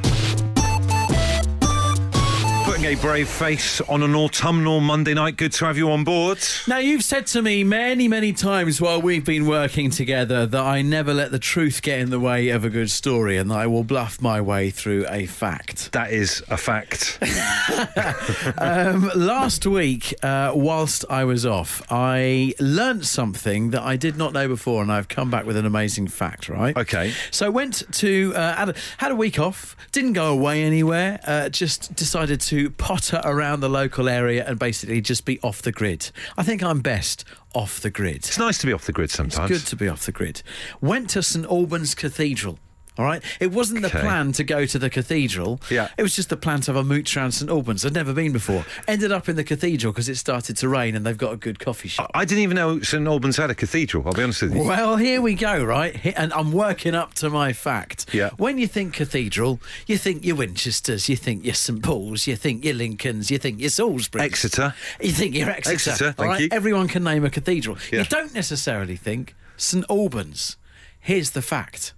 A 2.85 2.95
brave 2.95 3.29
face 3.29 3.81
on 3.83 4.03
an 4.05 4.15
autumnal 4.15 4.81
Monday 4.81 5.13
night. 5.13 5.37
Good 5.37 5.53
to 5.55 5.65
have 5.65 5.77
you 5.77 5.91
on 5.91 6.05
board. 6.05 6.39
Now, 6.69 6.79
you've 6.79 7.03
said 7.03 7.27
to 7.29 7.43
me 7.43 7.65
many, 7.65 8.07
many 8.07 8.33
times 8.33 8.81
while 8.81 9.03
we've 9.03 9.25
been 9.25 9.47
working 9.47 9.91
together 9.91 10.47
that 10.47 10.65
I 10.65 10.81
never 10.83 11.13
let 11.13 11.33
the 11.33 11.41
truth 11.41 11.83
get 11.83 11.99
in 11.99 12.11
the 12.11 12.21
way 12.21 12.51
of 12.51 12.65
a 12.65 12.71
good 12.71 12.89
story 12.91 13.37
and 13.37 13.51
that 13.51 13.59
I 13.59 13.67
will 13.67 13.83
bluff 13.83 14.23
my 14.23 14.41
way 14.41 14.71
through 14.71 15.07
a 15.09 15.27
fact. 15.27 15.91
That 15.93 16.13
is 16.13 16.43
a 16.49 16.57
fact. 16.57 17.19
Um, 18.59 19.11
last 19.15 19.67
week, 19.67 20.15
uh, 20.23 20.53
whilst 20.55 21.05
I 21.09 21.25
was 21.25 21.45
off, 21.47 21.83
I 21.91 22.55
learnt 22.59 23.05
something 23.05 23.71
that 23.71 23.83
I 23.83 23.97
did 23.97 24.17
not 24.17 24.33
know 24.33 24.49
before, 24.49 24.83
and 24.83 24.91
I've 24.91 25.09
come 25.09 25.31
back 25.31 25.47
with 25.47 25.57
an 25.57 25.67
amazing 25.67 26.09
fact, 26.09 26.49
right? 26.49 26.77
Okay. 26.77 27.13
So 27.31 27.47
I 27.47 27.49
went 27.49 27.85
to, 27.95 28.33
uh, 28.35 28.55
had, 28.55 28.69
a, 28.71 28.75
had 28.99 29.13
a 29.13 29.17
week 29.17 29.39
off, 29.39 29.77
didn't 29.93 30.15
go 30.15 30.33
away 30.33 30.63
anywhere, 30.63 31.21
uh, 31.27 31.49
just 31.49 31.95
decided 31.95 32.41
to 32.43 32.68
potter 32.76 33.20
around 33.25 33.61
the 33.61 33.69
local 33.69 34.09
area 34.09 34.44
and 34.47 34.59
basically 34.59 35.00
just 35.00 35.25
be 35.25 35.41
off 35.41 35.62
the 35.62 35.73
grid. 35.73 36.11
I 36.37 36.43
think 36.43 36.62
I'm 36.62 36.81
best 36.81 37.25
off 37.55 37.81
the 37.81 37.91
grid. 37.91 38.17
It's 38.17 38.38
nice 38.38 38.59
to 38.59 38.67
be 38.67 38.73
off 38.73 38.87
the 38.87 38.93
grid 38.93 39.11
sometimes. 39.11 39.50
It's 39.50 39.61
good 39.61 39.69
to 39.70 39.76
be 39.76 39.88
off 39.88 40.06
the 40.06 40.12
grid. 40.12 40.43
Went 40.81 41.11
to 41.11 41.23
St 41.23 41.47
Albans 41.47 41.94
Cathedral. 41.94 42.59
All 42.99 43.05
right. 43.05 43.23
It 43.39 43.53
wasn't 43.53 43.83
the 43.83 43.89
Okay. 43.89 44.00
plan 44.00 44.33
to 44.33 44.43
go 44.45 44.67
to 44.67 44.79
the 44.79 44.91
cathedral. 44.91 45.61
Yeah. 45.71 45.89
It 45.97 46.03
was 46.03 46.17
just 46.17 46.29
the 46.31 46.37
plan 46.37 46.61
to 46.62 46.73
have 46.73 46.77
a 46.77 46.83
mooch 46.85 47.17
around 47.17 47.33
St 47.33 47.49
Albans. 47.50 47.87
I'd 47.87 47.95
never 47.95 48.12
been 48.12 48.33
before. 48.33 48.64
Ended 48.88 49.12
up 49.12 49.28
in 49.28 49.37
the 49.37 49.45
cathedral 49.45 49.93
because 49.93 50.09
it 50.09 50.17
started 50.17 50.57
to 50.59 50.69
rain 50.69 50.97
and 50.97 51.07
they've 51.07 51.17
got 51.17 51.33
a 51.33 51.37
good 51.37 51.61
coffee 51.61 51.88
shop. 51.88 52.11
I 52.14 52.25
didn't 52.25 52.43
even 52.43 52.57
know 52.57 52.81
St 52.81 53.07
Albans 53.07 53.37
had 53.37 53.50
a 53.50 53.55
cathedral. 53.55 54.02
I'll 54.07 54.12
be 54.12 54.23
honest 54.25 54.43
with 54.43 54.55
you. 54.57 54.64
Well, 54.64 54.97
here 54.97 55.23
we 55.23 55.35
go, 55.35 55.62
right? 55.64 55.95
And 56.17 56.33
I'm 56.33 56.50
working 56.52 56.95
up 56.97 57.14
to 57.14 57.31
my 57.31 57.52
fact. 57.52 58.07
Yeah. 58.12 58.31
When 58.37 58.59
you 58.59 58.67
think 58.67 58.95
cathedral, 58.95 59.61
you 59.87 59.97
think 59.97 60.25
your 60.25 60.35
Winchesters, 60.37 61.09
you 61.09 61.14
think 61.17 61.45
your 61.45 61.55
St 61.55 61.83
Paul's, 61.83 62.26
you 62.26 62.35
think 62.35 62.64
your 62.64 62.75
Lincolns, 62.75 63.31
you 63.31 63.38
think 63.38 63.61
your 63.61 63.71
Salisbury. 63.71 64.25
Exeter. 64.25 64.75
You 65.00 65.12
think 65.12 65.35
your 65.37 65.50
Exeter. 65.50 65.75
Exeter, 65.75 66.07
all 66.07 66.12
thank 66.14 66.28
right? 66.31 66.40
you. 66.40 66.49
Everyone 66.50 66.88
can 66.88 67.05
name 67.05 67.25
a 67.25 67.31
cathedral. 67.31 67.78
Yeah. 67.93 68.00
You 68.00 68.05
don't 68.07 68.35
necessarily 68.35 68.97
think 68.97 69.35
St 69.57 69.85
Albans. 69.88 70.57
Here's 71.00 71.31
the 71.31 71.43
fact 71.43 71.95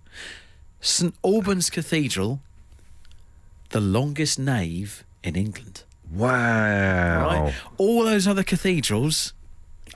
St 0.81 1.15
Albans 1.23 1.71
Cathedral, 1.71 2.41
the 3.71 3.81
longest 3.81 4.39
nave 4.39 5.05
in 5.23 5.37
England. 5.37 5.85
Wow. 6.11 7.27
Right? 7.27 7.55
All 7.77 8.05
those 8.05 8.27
other 8.27 8.43
cathedrals 8.43 9.33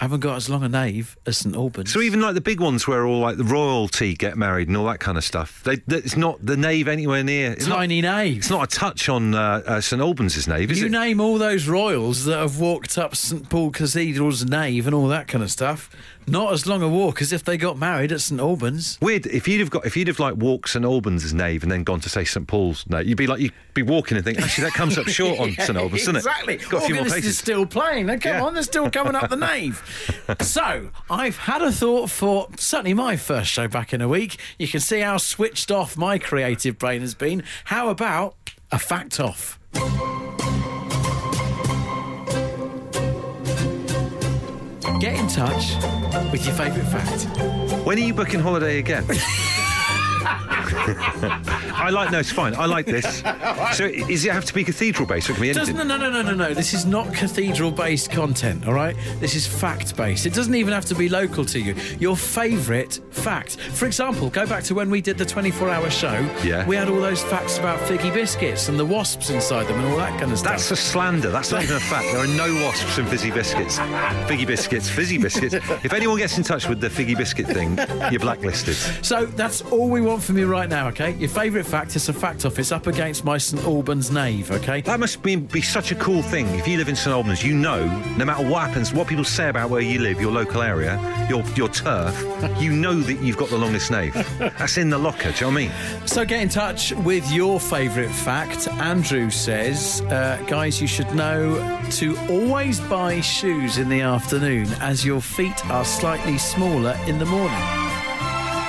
haven't 0.00 0.20
got 0.20 0.36
as 0.36 0.48
long 0.50 0.62
a 0.62 0.68
nave 0.68 1.16
as 1.26 1.38
St 1.38 1.54
Albans. 1.54 1.92
So 1.92 2.00
even 2.00 2.20
like 2.20 2.34
the 2.34 2.40
big 2.40 2.60
ones 2.60 2.86
where 2.88 3.06
all 3.06 3.20
like 3.20 3.36
the 3.36 3.44
royalty 3.44 4.14
get 4.14 4.36
married 4.36 4.68
and 4.68 4.76
all 4.76 4.86
that 4.86 5.00
kind 5.00 5.16
of 5.18 5.24
stuff, 5.24 5.62
they, 5.64 5.76
they- 5.86 5.98
it's 5.98 6.16
not 6.16 6.44
the 6.44 6.56
nave 6.56 6.88
anywhere 6.88 7.22
near. 7.24 7.52
It's 7.52 7.66
not, 7.66 7.76
Tiny 7.76 8.00
nave. 8.00 8.38
it's 8.38 8.50
not 8.50 8.64
a 8.72 8.76
touch 8.78 9.08
on 9.08 9.34
uh, 9.34 9.62
uh, 9.66 9.80
St 9.80 10.00
Albans' 10.02 10.46
nave, 10.48 10.70
is 10.70 10.80
you 10.80 10.86
it? 10.86 10.92
name 10.92 11.20
all 11.20 11.38
those 11.38 11.66
royals 11.68 12.24
that 12.24 12.38
have 12.38 12.58
walked 12.58 12.98
up 12.98 13.14
St 13.16 13.48
Paul 13.48 13.70
Cathedral's 13.70 14.44
nave 14.44 14.86
and 14.86 14.94
all 14.94 15.08
that 15.08 15.28
kind 15.28 15.42
of 15.44 15.50
stuff. 15.50 15.90
Not 16.26 16.54
as 16.54 16.66
long 16.66 16.80
a 16.80 16.88
walk 16.88 17.20
as 17.20 17.34
if 17.34 17.44
they 17.44 17.58
got 17.58 17.76
married 17.76 18.10
at 18.10 18.18
St 18.22 18.40
Albans. 18.40 18.96
Weird. 19.02 19.26
If 19.26 19.46
you'd 19.46 19.60
have 19.60 19.68
got, 19.68 19.84
if 19.84 19.94
you'd 19.94 20.08
have 20.08 20.18
like 20.18 20.36
walked 20.36 20.70
St 20.70 20.82
Albans' 20.82 21.34
nave 21.34 21.62
and 21.62 21.70
then 21.70 21.84
gone 21.84 22.00
to 22.00 22.08
say 22.08 22.24
St 22.24 22.46
Paul's 22.46 22.86
nave, 22.88 23.06
you'd 23.06 23.18
be 23.18 23.26
like, 23.26 23.40
you'd 23.40 23.52
be 23.74 23.82
walking 23.82 24.16
and 24.16 24.24
think, 24.24 24.40
actually, 24.40 24.64
that 24.64 24.72
comes 24.72 24.96
up 24.96 25.06
short 25.08 25.38
on 25.38 25.52
St 25.52 25.76
Albans, 25.76 26.00
doesn't 26.00 26.16
it? 26.16 26.18
exactly. 26.20 26.56
Got 26.56 26.82
a 26.82 26.86
few 26.86 26.94
more 26.94 27.06
is 27.06 27.36
still 27.38 27.66
playing. 27.66 28.06
Now, 28.06 28.16
come 28.16 28.32
Yeah. 28.36 28.42
on, 28.44 28.54
they're 28.54 28.62
still 28.62 28.90
coming 28.90 29.14
up 29.14 29.28
the 29.28 29.36
nave. 29.52 29.82
so, 30.40 30.90
I've 31.10 31.36
had 31.36 31.62
a 31.62 31.72
thought 31.72 32.10
for 32.10 32.48
certainly 32.56 32.94
my 32.94 33.16
first 33.16 33.50
show 33.50 33.68
back 33.68 33.92
in 33.92 34.00
a 34.00 34.08
week. 34.08 34.38
You 34.58 34.68
can 34.68 34.80
see 34.80 35.00
how 35.00 35.16
switched 35.16 35.70
off 35.70 35.96
my 35.96 36.18
creative 36.18 36.78
brain 36.78 37.00
has 37.00 37.14
been. 37.14 37.42
How 37.64 37.88
about 37.88 38.36
a 38.70 38.78
fact 38.78 39.20
off? 39.20 39.58
Get 45.00 45.18
in 45.18 45.28
touch 45.28 45.74
with 46.32 46.46
your 46.46 46.54
favourite 46.54 46.88
fact. 46.88 47.84
When 47.84 47.98
are 47.98 48.00
you 48.00 48.14
booking 48.14 48.40
holiday 48.40 48.78
again? 48.78 49.04
I 50.24 51.90
like 51.90 52.10
no, 52.10 52.18
it's 52.18 52.32
fine. 52.32 52.54
I 52.54 52.66
like 52.66 52.86
this. 52.86 53.22
So, 53.76 53.84
is 53.84 54.24
it 54.24 54.32
have 54.32 54.44
to 54.46 54.54
be 54.54 54.64
cathedral 54.64 55.06
based? 55.06 55.28
Or 55.30 55.34
can 55.34 55.42
be 55.42 55.50
anything? 55.50 55.76
Doesn't, 55.76 55.88
no, 55.88 55.96
no, 55.96 56.10
no, 56.10 56.22
no, 56.22 56.34
no. 56.34 56.54
This 56.54 56.74
is 56.74 56.86
not 56.86 57.12
cathedral 57.12 57.70
based 57.70 58.10
content, 58.10 58.66
all 58.66 58.74
right? 58.74 58.96
This 59.20 59.34
is 59.34 59.46
fact 59.46 59.96
based. 59.96 60.26
It 60.26 60.34
doesn't 60.34 60.54
even 60.54 60.72
have 60.72 60.84
to 60.86 60.94
be 60.94 61.08
local 61.08 61.44
to 61.46 61.60
you. 61.60 61.74
Your 61.98 62.16
favourite 62.16 63.00
fact. 63.10 63.56
For 63.56 63.86
example, 63.86 64.30
go 64.30 64.46
back 64.46 64.64
to 64.64 64.74
when 64.74 64.90
we 64.90 65.00
did 65.00 65.18
the 65.18 65.24
24 65.24 65.70
hour 65.70 65.90
show. 65.90 66.28
Yeah. 66.42 66.66
We 66.66 66.76
had 66.76 66.88
all 66.88 67.00
those 67.00 67.22
facts 67.22 67.58
about 67.58 67.78
figgy 67.80 68.12
biscuits 68.12 68.68
and 68.68 68.78
the 68.78 68.84
wasps 68.84 69.30
inside 69.30 69.66
them 69.66 69.78
and 69.80 69.92
all 69.92 69.98
that 69.98 70.18
kind 70.18 70.32
of 70.32 70.38
stuff. 70.38 70.52
That's 70.52 70.70
a 70.70 70.76
slander. 70.76 71.30
That's 71.30 71.50
not 71.50 71.62
even 71.62 71.76
a 71.76 71.80
fact. 71.80 72.06
There 72.12 72.22
are 72.22 72.26
no 72.26 72.52
wasps 72.64 72.98
in 72.98 73.06
fizzy 73.06 73.30
biscuits. 73.30 73.78
Figgy 73.78 74.46
biscuits, 74.46 74.88
fizzy 74.88 75.18
biscuits. 75.18 75.54
If 75.54 75.92
anyone 75.92 76.18
gets 76.18 76.38
in 76.38 76.44
touch 76.44 76.68
with 76.68 76.80
the 76.80 76.88
figgy 76.88 77.16
biscuit 77.16 77.46
thing, 77.46 77.78
you're 78.10 78.20
blacklisted. 78.20 78.76
So 79.04 79.26
that's 79.26 79.62
all 79.62 79.90
we 79.90 80.00
want 80.00 80.13
from 80.20 80.36
me 80.36 80.44
right 80.44 80.68
now, 80.68 80.88
okay? 80.88 81.12
Your 81.12 81.28
favourite 81.28 81.66
fact 81.66 81.96
is 81.96 82.08
a 82.08 82.12
fact 82.12 82.44
off. 82.44 82.58
It's 82.58 82.72
up 82.72 82.86
against 82.86 83.24
my 83.24 83.38
St 83.38 83.62
Albans 83.64 84.10
nave, 84.10 84.50
okay? 84.50 84.80
That 84.82 85.00
must 85.00 85.22
be, 85.22 85.36
be 85.36 85.62
such 85.62 85.92
a 85.92 85.94
cool 85.94 86.22
thing. 86.22 86.46
If 86.54 86.68
you 86.68 86.76
live 86.76 86.88
in 86.88 86.96
St 86.96 87.12
Albans, 87.12 87.42
you 87.42 87.54
know, 87.54 87.86
no 88.16 88.24
matter 88.24 88.48
what 88.48 88.68
happens, 88.68 88.92
what 88.92 89.08
people 89.08 89.24
say 89.24 89.48
about 89.48 89.70
where 89.70 89.80
you 89.80 89.98
live, 90.00 90.20
your 90.20 90.32
local 90.32 90.62
area, 90.62 90.98
your 91.28 91.42
your 91.56 91.68
turf, 91.68 92.14
you 92.60 92.72
know 92.72 92.94
that 93.00 93.20
you've 93.20 93.36
got 93.36 93.48
the 93.48 93.58
longest 93.58 93.90
nave. 93.90 94.14
That's 94.38 94.76
in 94.76 94.90
the 94.90 94.98
locker. 94.98 95.32
Do 95.32 95.46
you 95.46 95.52
know 95.52 95.60
what 95.60 95.72
I 95.72 95.98
mean? 96.00 96.06
So 96.06 96.24
get 96.24 96.40
in 96.42 96.48
touch 96.48 96.92
with 96.92 97.30
your 97.32 97.58
favourite 97.58 98.10
fact. 98.10 98.68
Andrew 98.68 99.30
says, 99.30 100.00
uh, 100.02 100.42
guys, 100.46 100.80
you 100.80 100.86
should 100.86 101.12
know 101.14 101.80
to 101.92 102.16
always 102.28 102.80
buy 102.80 103.20
shoes 103.20 103.78
in 103.78 103.88
the 103.88 104.00
afternoon 104.00 104.68
as 104.80 105.04
your 105.04 105.20
feet 105.20 105.64
are 105.70 105.84
slightly 105.84 106.38
smaller 106.38 106.98
in 107.06 107.18
the 107.18 107.26
morning. 107.26 107.83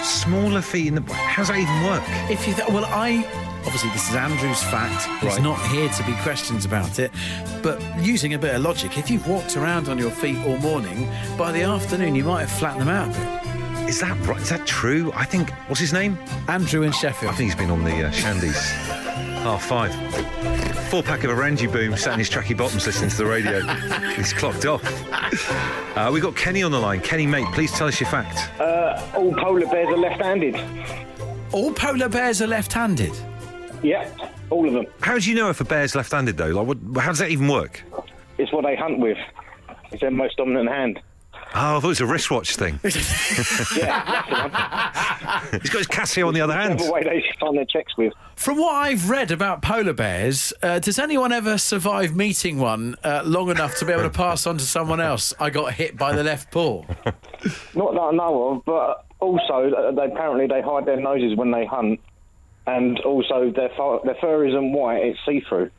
Smaller 0.05 0.61
feet 0.61 0.87
in 0.87 0.95
the. 0.95 1.01
How's 1.13 1.47
that 1.47 1.57
even 1.57 1.83
work? 1.83 2.03
If 2.29 2.47
you, 2.47 2.53
th- 2.53 2.67
well, 2.69 2.85
I 2.85 3.25
obviously 3.65 3.89
this 3.89 4.07
is 4.09 4.15
Andrew's 4.15 4.61
fact. 4.63 5.05
He's 5.23 5.33
Right. 5.33 5.41
not 5.41 5.59
here 5.67 5.89
to 5.89 6.03
be 6.03 6.13
questions 6.17 6.63
about 6.65 6.99
it, 6.99 7.11
but 7.63 7.81
using 7.99 8.33
a 8.35 8.39
bit 8.39 8.53
of 8.55 8.61
logic, 8.61 8.97
if 8.97 9.09
you've 9.09 9.27
walked 9.27 9.57
around 9.57 9.89
on 9.89 9.97
your 9.97 10.11
feet 10.11 10.37
all 10.45 10.57
morning, 10.57 11.09
by 11.37 11.51
the 11.51 11.63
afternoon 11.63 12.13
you 12.15 12.23
might 12.23 12.41
have 12.41 12.51
flattened 12.51 12.81
them 12.81 12.89
out 12.89 13.07
a 13.15 13.19
bit. 13.81 13.89
Is 13.89 13.99
that 14.01 14.15
right? 14.27 14.39
Is 14.39 14.49
that 14.49 14.65
true? 14.67 15.11
I 15.15 15.25
think. 15.25 15.49
What's 15.67 15.79
his 15.81 15.93
name? 15.93 16.17
Andrew 16.47 16.83
in 16.83 16.91
Sheffield. 16.91 17.33
I 17.33 17.35
think 17.35 17.49
he's 17.51 17.59
been 17.59 17.71
on 17.71 17.83
the 17.83 18.05
uh, 18.07 18.11
Shandies. 18.11 18.55
Half 19.43 19.65
five. 19.65 19.93
Four 20.89 21.03
pack 21.03 21.23
of 21.23 21.31
Oranjeboom, 21.31 21.97
sat 21.97 22.13
in 22.13 22.19
his 22.19 22.29
tracky 22.29 22.55
bottoms 22.55 22.85
listening 22.85 23.09
to 23.09 23.17
the 23.17 23.25
radio. 23.25 23.61
he's 24.15 24.33
clocked 24.33 24.65
off. 24.65 24.83
Uh, 25.95 26.11
we 26.11 26.19
got 26.19 26.35
Kenny 26.35 26.61
on 26.61 26.71
the 26.73 26.77
line. 26.79 26.99
Kenny, 26.99 27.25
mate, 27.25 27.45
please 27.53 27.71
tell 27.71 27.87
us 27.87 28.01
your 28.01 28.09
fact. 28.09 28.51
Uh, 28.59 29.01
all 29.15 29.33
polar 29.33 29.65
bears 29.65 29.87
are 29.87 29.97
left-handed. 29.97 30.59
All 31.53 31.71
polar 31.71 32.09
bears 32.09 32.41
are 32.41 32.47
left-handed. 32.47 33.13
Yeah, 33.81 34.09
all 34.49 34.67
of 34.67 34.73
them. 34.73 34.85
How 34.99 35.17
do 35.17 35.29
you 35.29 35.37
know 35.37 35.49
if 35.49 35.61
a 35.61 35.63
bear's 35.63 35.95
left-handed 35.95 36.35
though? 36.35 36.49
Like, 36.49 36.67
what, 36.67 37.01
how 37.01 37.11
does 37.11 37.19
that 37.19 37.29
even 37.29 37.47
work? 37.47 37.81
It's 38.37 38.51
what 38.51 38.65
they 38.65 38.75
hunt 38.75 38.99
with. 38.99 39.17
It's 39.93 40.01
their 40.01 40.11
most 40.11 40.35
dominant 40.35 40.67
hand. 40.67 40.99
Oh, 41.57 41.77
I 41.77 41.79
thought 41.79 41.85
it 41.85 41.87
was 41.87 42.01
a 42.01 42.05
wristwatch 42.05 42.55
thing. 42.57 42.79
Yeah, 43.77 44.03
that's 44.05 44.29
the 44.29 44.35
one. 45.51 45.61
He's 45.61 45.69
got 45.69 45.77
his 45.79 45.87
Casio 45.87 46.27
on 46.27 46.33
the 46.33 46.41
other 46.41 46.53
hand. 46.53 46.75
Whichever 46.75 46.91
way 46.91 47.03
they 47.03 47.23
find 47.39 47.57
their 47.57 47.65
checks 47.65 47.95
with. 47.97 48.13
From 48.35 48.57
what 48.57 48.73
I've 48.73 49.09
read 49.09 49.31
about 49.31 49.61
polar 49.61 49.93
bears, 49.93 50.51
uh, 50.61 50.79
does 50.79 50.99
anyone 50.99 51.31
ever 51.31 51.57
survive 51.57 52.15
meeting 52.15 52.59
one 52.59 52.95
uh, 53.03 53.21
long 53.25 53.49
enough 53.49 53.75
to 53.79 53.85
be 53.85 53.93
able 53.93 54.03
to 54.03 54.09
pass 54.09 54.45
on 54.45 54.57
to 54.57 54.63
someone 54.65 54.99
else? 54.99 55.33
I 55.39 55.49
got 55.49 55.73
hit 55.73 55.97
by 55.97 56.13
the 56.15 56.23
left 56.23 56.51
paw. 56.51 56.83
Not 57.73 57.93
that 57.93 58.01
I 58.01 58.11
know 58.11 58.49
of, 58.55 58.65
but 58.65 59.05
also 59.19 59.71
uh, 59.71 59.91
they, 59.91 60.05
apparently 60.11 60.47
they 60.47 60.61
hide 60.61 60.85
their 60.85 60.99
noses 60.99 61.37
when 61.37 61.51
they 61.51 61.65
hunt, 61.65 61.99
and 62.67 62.99
also 63.01 63.51
their 63.51 63.69
fur, 63.69 63.99
their 64.03 64.15
fur 64.15 64.45
isn't 64.45 64.71
white; 64.73 65.03
it's 65.03 65.19
see-through. 65.25 65.71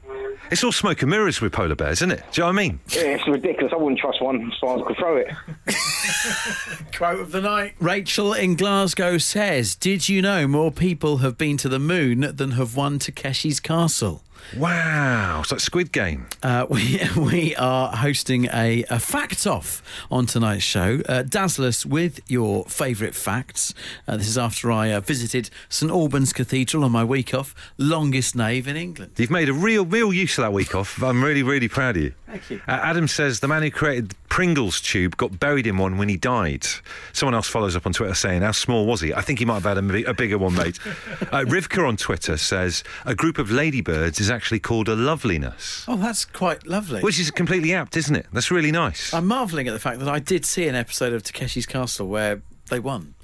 It's 0.50 0.62
all 0.62 0.72
smoke 0.72 1.02
and 1.02 1.10
mirrors 1.10 1.40
with 1.40 1.52
polar 1.52 1.74
bears, 1.74 1.98
isn't 1.98 2.12
it? 2.12 2.22
Do 2.30 2.40
you 2.40 2.42
know 2.42 2.46
what 2.52 2.52
I 2.52 2.68
mean? 2.68 2.80
Yeah, 2.88 3.00
it's 3.02 3.26
ridiculous. 3.26 3.72
I 3.72 3.76
wouldn't 3.76 3.98
trust 3.98 4.22
one, 4.22 4.52
so 4.60 4.80
I 4.80 4.86
could 4.86 4.96
throw 4.96 5.16
it. 5.16 5.28
Quote 6.96 7.20
of 7.20 7.32
the 7.32 7.40
night. 7.40 7.74
Rachel 7.80 8.32
in 8.32 8.54
Glasgow 8.54 9.18
says, 9.18 9.74
Did 9.74 10.08
you 10.08 10.22
know 10.22 10.46
more 10.46 10.70
people 10.70 11.18
have 11.18 11.36
been 11.36 11.56
to 11.58 11.68
the 11.68 11.78
moon 11.78 12.20
than 12.36 12.52
have 12.52 12.76
won 12.76 12.98
Takeshi's 12.98 13.58
Castle? 13.60 14.22
Wow, 14.54 15.40
it's 15.40 15.50
like 15.50 15.60
Squid 15.60 15.92
Game. 15.92 16.26
Uh, 16.42 16.66
we 16.70 17.00
we 17.16 17.56
are 17.56 17.88
hosting 17.88 18.46
a, 18.52 18.84
a 18.90 18.98
fact 18.98 19.46
off 19.46 19.82
on 20.10 20.26
tonight's 20.26 20.62
show. 20.62 21.00
Uh, 21.08 21.22
dazzle 21.22 21.64
us 21.64 21.84
with 21.84 22.20
your 22.28 22.64
favourite 22.66 23.14
facts. 23.14 23.74
Uh, 24.06 24.16
this 24.16 24.28
is 24.28 24.38
after 24.38 24.70
I 24.70 24.92
uh, 24.92 25.00
visited 25.00 25.50
St 25.68 25.90
Albans 25.90 26.32
Cathedral 26.32 26.84
on 26.84 26.92
my 26.92 27.04
week 27.04 27.34
off, 27.34 27.54
longest 27.76 28.36
nave 28.36 28.68
in 28.68 28.76
England. 28.76 29.12
You've 29.16 29.30
made 29.30 29.48
a 29.48 29.54
real, 29.54 29.84
real 29.84 30.12
use 30.12 30.38
of 30.38 30.42
that 30.42 30.52
week 30.52 30.74
off. 30.74 31.02
I'm 31.02 31.24
really, 31.24 31.42
really 31.42 31.68
proud 31.68 31.96
of 31.96 32.02
you. 32.02 32.14
Thank 32.38 32.50
you. 32.50 32.60
Uh, 32.68 32.72
Adam 32.72 33.08
says 33.08 33.40
the 33.40 33.48
man 33.48 33.62
who 33.62 33.70
created 33.70 34.14
Pringles 34.28 34.80
tube 34.80 35.16
got 35.16 35.38
buried 35.40 35.66
in 35.66 35.78
one 35.78 35.96
when 35.98 36.08
he 36.08 36.16
died. 36.16 36.66
Someone 37.12 37.34
else 37.34 37.48
follows 37.48 37.74
up 37.76 37.86
on 37.86 37.92
Twitter 37.92 38.14
saying, 38.14 38.42
"How 38.42 38.52
small 38.52 38.86
was 38.86 39.00
he?" 39.00 39.14
I 39.14 39.20
think 39.22 39.38
he 39.38 39.44
might 39.44 39.62
have 39.62 39.64
had 39.64 39.78
a, 39.78 40.10
a 40.10 40.14
bigger 40.14 40.36
one, 40.38 40.54
mate. 40.54 40.78
uh, 40.86 41.44
Rivka 41.46 41.86
on 41.86 41.96
Twitter 41.96 42.36
says 42.36 42.84
a 43.04 43.14
group 43.14 43.38
of 43.38 43.50
ladybirds 43.50 44.20
is 44.20 44.30
actually 44.30 44.60
called 44.60 44.88
a 44.88 44.94
loveliness, 44.94 45.84
Oh, 45.88 45.96
that's 45.96 46.24
quite 46.24 46.66
lovely. 46.66 47.00
which 47.00 47.18
is 47.18 47.30
completely 47.30 47.72
apt, 47.72 47.96
isn't 47.96 48.14
it? 48.16 48.26
That's 48.32 48.50
really 48.50 48.72
nice. 48.72 49.12
I'm 49.14 49.26
marvelling 49.26 49.68
at 49.68 49.72
the 49.72 49.78
fact 49.80 49.98
that 50.00 50.08
I 50.08 50.18
did 50.18 50.44
see 50.44 50.68
an 50.68 50.74
episode 50.74 51.12
of 51.12 51.22
Takeshi's 51.22 51.66
Castle 51.66 52.08
where 52.08 52.42
they 52.70 52.78
won. 52.80 53.14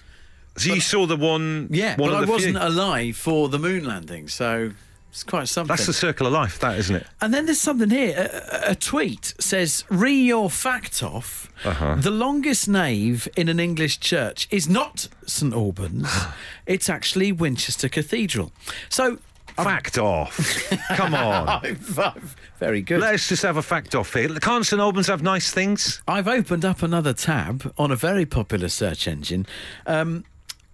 so 0.57 0.73
you 0.73 0.81
saw 0.81 1.07
the 1.07 1.17
one, 1.17 1.69
Yeah, 1.71 1.97
one 1.97 2.11
but 2.11 2.23
I 2.23 2.25
wasn't 2.25 2.57
few. 2.59 2.67
alive 2.67 3.17
for 3.17 3.49
the 3.49 3.59
moon 3.59 3.85
landing, 3.85 4.29
so 4.29 4.73
it's 5.13 5.25
quite 5.25 5.47
something. 5.47 5.69
That's 5.69 5.85
the 5.85 5.93
circle 5.93 6.27
of 6.27 6.33
life, 6.33 6.59
that 6.61 6.79
isn't 6.79 6.97
it? 6.97 7.07
And 7.21 7.35
then 7.35 7.45
there's 7.45 7.61
something 7.61 7.91
here. 7.91 8.31
A, 8.51 8.71
a- 8.71 8.75
tweet 8.75 9.35
says, 9.39 9.85
"Re 9.91 10.11
your 10.15 10.49
fact 10.49 11.03
off. 11.03 11.53
Uh-huh. 11.67 11.97
The 11.97 12.11
longest 12.11 12.67
nave 12.67 13.29
in 13.37 13.51
an 13.51 13.61
English 13.61 14.01
church 14.01 14.49
is 14.51 14.71
not 14.71 15.09
St 15.27 15.53
Albans. 15.53 16.09
it's 16.67 16.89
actually 16.89 17.31
Winchester 17.31 17.91
Cathedral." 17.91 18.53
So, 18.89 19.19
Fact 19.55 19.99
off. 19.99 20.73
Come 20.97 21.15
on. 21.15 21.77
very 22.59 22.81
good. 22.81 23.03
Let's 23.03 23.29
just 23.29 23.43
have 23.43 23.59
a 23.59 23.63
fact 23.63 23.95
off 23.95 24.15
here. 24.15 24.31
Can't 24.39 24.65
St 24.65 24.81
Albans 24.81 25.09
have 25.09 25.23
nice 25.23 25.53
things? 25.53 26.01
I've 26.09 26.27
opened 26.27 26.65
up 26.65 26.83
another 26.83 27.13
tab 27.13 27.71
on 27.77 27.91
a 27.91 27.97
very 27.97 28.25
popular 28.25 28.69
search 28.69 29.07
engine. 29.07 29.45
Um, 29.87 30.25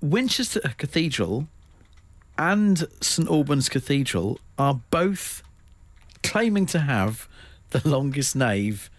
Winchester 0.01 0.61
Cathedral 0.79 1.49
and 2.39 2.87
St 3.01 3.29
Albans 3.29 3.69
Cathedral 3.69 4.39
are 4.59 4.81
both 4.91 5.43
claiming 6.23 6.67
to 6.67 6.79
have 6.81 7.29
the 7.71 7.87
longest 7.89 8.35
nave 8.37 8.91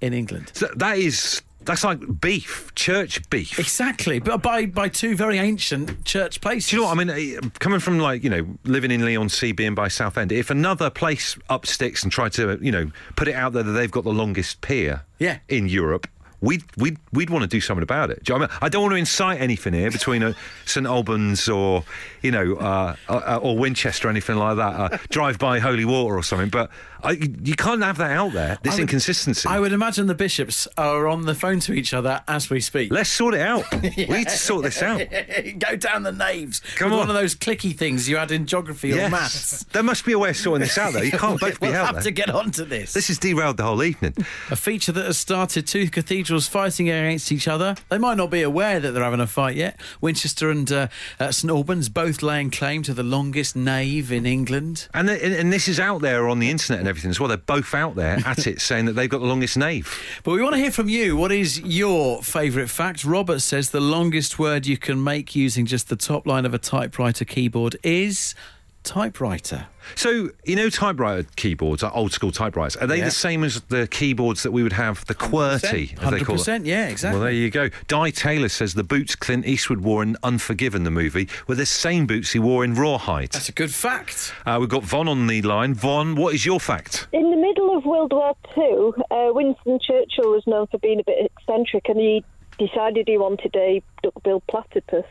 in 0.00 0.12
England. 0.12 0.50
So 0.54 0.68
that 0.76 0.98
is 0.98 1.42
that's 1.64 1.84
like 1.84 2.20
beef, 2.20 2.74
church 2.74 3.28
beef. 3.30 3.56
Exactly, 3.58 4.18
but 4.18 4.42
by 4.42 4.66
by 4.66 4.88
two 4.88 5.14
very 5.16 5.38
ancient 5.38 6.04
church 6.04 6.40
places. 6.40 6.70
Do 6.70 6.76
you 6.76 6.82
know 6.82 6.88
what 6.88 6.98
I 6.98 7.04
mean? 7.04 7.36
Eh, 7.36 7.48
Coming 7.60 7.78
from 7.80 7.98
like 7.98 8.24
you 8.24 8.30
know 8.30 8.46
living 8.64 8.90
in 8.90 9.04
Leigh-on-Sea, 9.04 9.52
being 9.52 9.74
by 9.74 9.88
Southend, 9.88 10.32
if 10.32 10.50
another 10.50 10.90
place 10.90 11.36
up 11.48 11.66
sticks 11.66 12.02
and 12.02 12.10
try 12.12 12.28
to 12.30 12.58
you 12.60 12.72
know 12.72 12.90
put 13.16 13.28
it 13.28 13.34
out 13.34 13.52
there 13.52 13.62
that 13.62 13.72
they've 13.72 13.90
got 13.90 14.04
the 14.04 14.12
longest 14.12 14.60
pier, 14.60 15.02
Yeah. 15.18 15.38
in 15.48 15.68
Europe. 15.68 16.08
We'd, 16.42 16.62
we'd, 16.76 16.98
we'd 17.12 17.30
want 17.30 17.42
to 17.42 17.48
do 17.48 17.60
something 17.60 17.82
about 17.82 18.10
it. 18.10 18.24
Do 18.24 18.32
you 18.32 18.38
know 18.38 18.44
I, 18.44 18.48
mean? 18.48 18.58
I 18.62 18.68
don't 18.68 18.82
want 18.82 18.92
to 18.92 18.98
incite 18.98 19.40
anything 19.40 19.72
here 19.72 19.90
between 19.90 20.22
uh, 20.22 20.32
St 20.66 20.86
Albans 20.86 21.48
or, 21.48 21.84
you 22.20 22.30
know, 22.32 22.54
uh, 22.56 22.96
uh, 23.08 23.38
or 23.40 23.56
Winchester 23.56 24.08
or 24.08 24.10
anything 24.10 24.36
like 24.36 24.56
that. 24.56 24.74
Uh, 24.92 24.98
drive 25.08 25.38
by 25.38 25.60
holy 25.60 25.84
water 25.84 26.16
or 26.16 26.22
something. 26.22 26.48
But 26.50 26.70
I, 27.04 27.12
you 27.12 27.54
can't 27.54 27.82
have 27.82 27.96
that 27.98 28.10
out 28.10 28.32
there. 28.32 28.58
This 28.62 28.72
I 28.72 28.76
would- 28.76 28.80
inconsistency. 28.82 29.48
I 29.48 29.58
would 29.60 29.72
imagine 29.72 30.08
the 30.08 30.14
bishops 30.14 30.68
are 30.76 31.06
on 31.08 31.22
the 31.26 31.34
phone 31.34 31.60
to 31.60 31.72
each 31.72 31.94
other 31.94 32.22
as 32.28 32.50
we 32.50 32.60
speak. 32.60 32.92
Let's 32.92 33.10
sort 33.10 33.34
it 33.34 33.40
out. 33.40 33.64
We 33.82 34.18
need 34.18 34.28
to 34.28 34.36
sort 34.36 34.64
this 34.64 34.82
out. 34.82 34.98
Go 35.58 35.76
down 35.76 36.02
the 36.02 36.12
naves. 36.12 36.60
Come 36.76 36.92
on. 36.92 36.98
one 36.98 37.08
of 37.08 37.14
those 37.14 37.34
clicky 37.36 37.76
things 37.76 38.08
you 38.08 38.16
had 38.16 38.30
in 38.32 38.46
geography 38.46 38.92
or 38.92 39.08
maths. 39.08 39.64
There 39.64 39.82
must 39.82 40.04
be 40.04 40.12
a 40.12 40.18
way 40.18 40.30
of 40.30 40.36
sorting 40.36 40.60
this 40.62 40.76
out, 40.76 40.92
though. 40.92 41.02
You 41.02 41.12
can't 41.12 41.38
both 41.40 41.60
be 41.60 41.68
we'll 41.68 41.76
out 41.76 41.86
have 41.86 41.94
there. 41.96 42.04
to 42.04 42.10
get 42.10 42.30
onto 42.30 42.64
this. 42.64 42.92
This 42.94 43.08
has 43.08 43.18
derailed 43.18 43.58
the 43.58 43.62
whole 43.64 43.82
evening. 43.82 44.14
A 44.50 44.56
feature 44.56 44.92
that 44.92 45.04
has 45.04 45.18
started 45.18 45.66
two 45.66 45.88
cathedrals 45.88 46.31
fighting 46.40 46.88
against 46.88 47.30
each 47.32 47.48
other. 47.48 47.76
They 47.88 47.98
might 47.98 48.16
not 48.16 48.30
be 48.30 48.42
aware 48.42 48.80
that 48.80 48.92
they're 48.92 49.02
having 49.02 49.20
a 49.20 49.26
fight 49.26 49.56
yet. 49.56 49.78
Winchester 50.00 50.50
and 50.50 50.70
uh, 50.70 50.88
uh, 51.20 51.30
St 51.30 51.50
Albans 51.50 51.88
both 51.88 52.22
laying 52.22 52.50
claim 52.50 52.82
to 52.84 52.94
the 52.94 53.02
longest 53.02 53.54
nave 53.54 54.10
in 54.12 54.26
England. 54.26 54.88
And, 54.94 55.08
th- 55.08 55.22
and 55.22 55.34
and 55.34 55.52
this 55.52 55.68
is 55.68 55.78
out 55.80 56.00
there 56.00 56.28
on 56.28 56.38
the 56.38 56.50
internet 56.50 56.80
and 56.80 56.88
everything 56.88 57.10
as 57.10 57.20
well. 57.20 57.28
They're 57.28 57.36
both 57.36 57.74
out 57.74 57.94
there 57.94 58.18
at 58.24 58.46
it 58.46 58.60
saying 58.60 58.86
that 58.86 58.92
they've 58.92 59.10
got 59.10 59.18
the 59.18 59.26
longest 59.26 59.56
nave. 59.56 59.98
But 60.24 60.32
we 60.32 60.42
want 60.42 60.54
to 60.54 60.60
hear 60.60 60.70
from 60.70 60.88
you. 60.88 61.16
What 61.16 61.32
is 61.32 61.60
your 61.60 62.22
favourite 62.22 62.70
fact? 62.70 63.04
Robert 63.04 63.40
says 63.40 63.70
the 63.70 63.80
longest 63.80 64.38
word 64.38 64.66
you 64.66 64.76
can 64.76 65.02
make 65.02 65.34
using 65.34 65.66
just 65.66 65.88
the 65.88 65.96
top 65.96 66.26
line 66.26 66.46
of 66.46 66.54
a 66.54 66.58
typewriter 66.58 67.24
keyboard 67.24 67.76
is 67.82 68.34
typewriter. 68.82 69.66
So, 69.94 70.30
you 70.44 70.56
know, 70.56 70.68
typewriter 70.70 71.26
keyboards 71.36 71.82
are 71.82 71.92
old 71.94 72.12
school 72.12 72.32
typewriters. 72.32 72.76
Are 72.76 72.86
they 72.86 72.98
Yeah. 72.98 73.06
the 73.06 73.10
same 73.10 73.44
as 73.44 73.60
the 73.62 73.86
keyboards 73.88 74.42
that 74.42 74.50
we 74.52 74.62
would 74.62 74.72
have, 74.74 75.04
the 75.06 75.14
QWERTY, 75.14 75.92
as 76.02 76.10
they 76.10 76.20
call 76.20 76.36
it? 76.36 76.40
100%, 76.40 76.66
yeah, 76.66 76.88
exactly. 76.88 77.18
Well, 77.18 77.24
there 77.24 77.34
you 77.34 77.50
go. 77.50 77.68
Di 77.88 78.10
Taylor 78.10 78.48
says 78.48 78.74
the 78.74 78.84
boots 78.84 79.14
Clint 79.16 79.46
Eastwood 79.46 79.80
wore 79.80 80.02
in 80.02 80.16
Unforgiven, 80.22 80.84
the 80.84 80.90
movie, 80.90 81.28
were 81.46 81.54
the 81.54 81.66
same 81.66 82.06
boots 82.06 82.32
he 82.32 82.38
wore 82.38 82.64
in 82.64 82.74
Rawhide. 82.74 83.30
That's 83.32 83.48
a 83.48 83.52
good 83.52 83.74
fact. 83.74 84.34
Uh, 84.46 84.58
we've 84.60 84.68
got 84.68 84.82
Von 84.82 85.08
on 85.08 85.26
the 85.26 85.42
line. 85.42 85.74
Von, 85.74 86.14
what 86.16 86.34
is 86.34 86.44
your 86.46 86.60
fact? 86.60 87.06
In 87.12 87.30
the 87.30 87.36
middle 87.36 87.76
of 87.76 87.84
World 87.84 88.12
War 88.12 88.34
II, 88.56 89.02
uh, 89.10 89.32
Winston 89.32 89.78
Churchill 89.80 90.30
was 90.32 90.42
known 90.46 90.66
for 90.68 90.78
being 90.78 91.00
a 91.00 91.04
bit 91.04 91.30
eccentric, 91.38 91.88
and 91.88 91.98
he 91.98 92.24
decided 92.58 93.08
he 93.08 93.18
wanted 93.18 93.54
a 93.56 93.82
duckbill 94.02 94.40
platypus. 94.48 95.06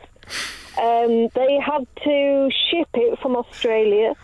Um, 0.80 1.28
they 1.34 1.58
had 1.60 1.86
to 2.04 2.50
ship 2.70 2.88
it 2.94 3.18
from 3.20 3.36
Australia 3.36 4.14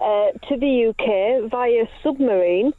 uh, 0.00 0.32
to 0.48 0.56
the 0.56 0.88
UK 0.88 1.50
via 1.50 1.86
submarine. 2.02 2.72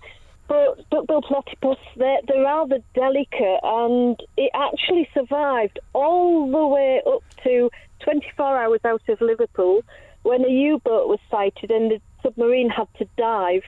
But 0.47 0.89
duckbill 0.89 1.21
platypus, 1.21 1.77
they're, 1.95 2.21
they're 2.27 2.41
rather 2.41 2.79
delicate, 2.95 3.59
and 3.61 4.19
it 4.35 4.49
actually 4.55 5.07
survived 5.13 5.77
all 5.93 6.49
the 6.49 6.65
way 6.65 7.01
up 7.05 7.23
to 7.43 7.69
24 7.99 8.57
hours 8.57 8.79
out 8.83 9.01
of 9.09 9.21
Liverpool 9.21 9.83
when 10.23 10.43
a 10.43 10.49
U-boat 10.49 11.07
was 11.07 11.19
sighted 11.29 11.69
and 11.69 11.91
the 11.91 12.01
submarine 12.23 12.69
had 12.69 12.87
to 12.97 13.05
dive, 13.15 13.63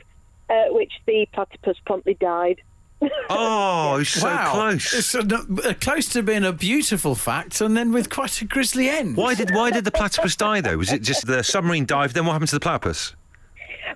uh, 0.50 0.66
which 0.70 0.92
the 1.06 1.28
platypus 1.34 1.78
promptly 1.86 2.16
died. 2.16 2.62
Oh, 3.34 3.98
it's 4.00 4.12
so 4.12 4.28
wow. 4.28 4.52
close. 4.52 4.94
It's 4.94 5.16
uh, 5.16 5.22
uh, 5.64 5.74
close 5.80 6.08
to 6.10 6.22
being 6.22 6.44
a 6.44 6.52
beautiful 6.52 7.16
fact 7.16 7.60
and 7.62 7.76
then 7.76 7.92
with 7.94 8.10
quite 8.10 8.42
a 8.42 8.46
grisly 8.46 8.90
end. 8.90 9.18
Why 9.18 9.34
did 9.34 9.56
why 9.56 9.72
did 9.72 9.86
the 9.86 9.92
platypus 9.92 10.36
die 10.36 10.62
though? 10.62 10.78
Was 10.78 10.92
it 10.92 11.02
just 11.02 11.26
the 11.26 11.42
submarine 11.42 11.86
dive? 11.86 12.14
Then 12.14 12.26
what 12.26 12.34
happened 12.34 12.50
to 12.50 12.58
the 12.58 12.60
platypus? 12.60 13.16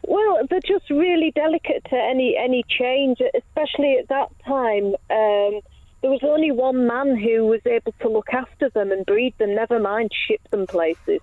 Well, 0.07 0.39
they're 0.49 0.59
just 0.59 0.89
really 0.89 1.31
delicate 1.31 1.83
to 1.89 1.95
any 1.95 2.37
any 2.37 2.63
change, 2.67 3.19
especially 3.33 3.97
at 3.97 4.07
that 4.09 4.29
time. 4.45 4.95
Um, 5.09 5.61
there 6.01 6.11
was 6.11 6.21
only 6.23 6.51
one 6.51 6.85
man 6.85 7.17
who 7.17 7.47
was 7.47 7.61
able 7.65 7.91
to 8.01 8.09
look 8.09 8.29
after 8.31 8.69
them 8.69 8.91
and 8.91 9.03
breed 9.05 9.33
them, 9.39 9.55
never 9.55 9.79
mind 9.79 10.11
ship 10.27 10.41
them 10.51 10.67
places. 10.67 11.19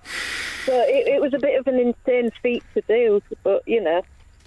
So 0.65 0.73
it, 0.73 1.07
it 1.07 1.21
was 1.21 1.33
a 1.35 1.39
bit 1.39 1.59
of 1.59 1.69
an 1.69 1.79
insane 1.79 2.33
feat 2.43 2.65
to 2.75 2.83
do, 2.89 3.23
but 3.45 3.63
you 3.67 3.81
know. 3.81 4.03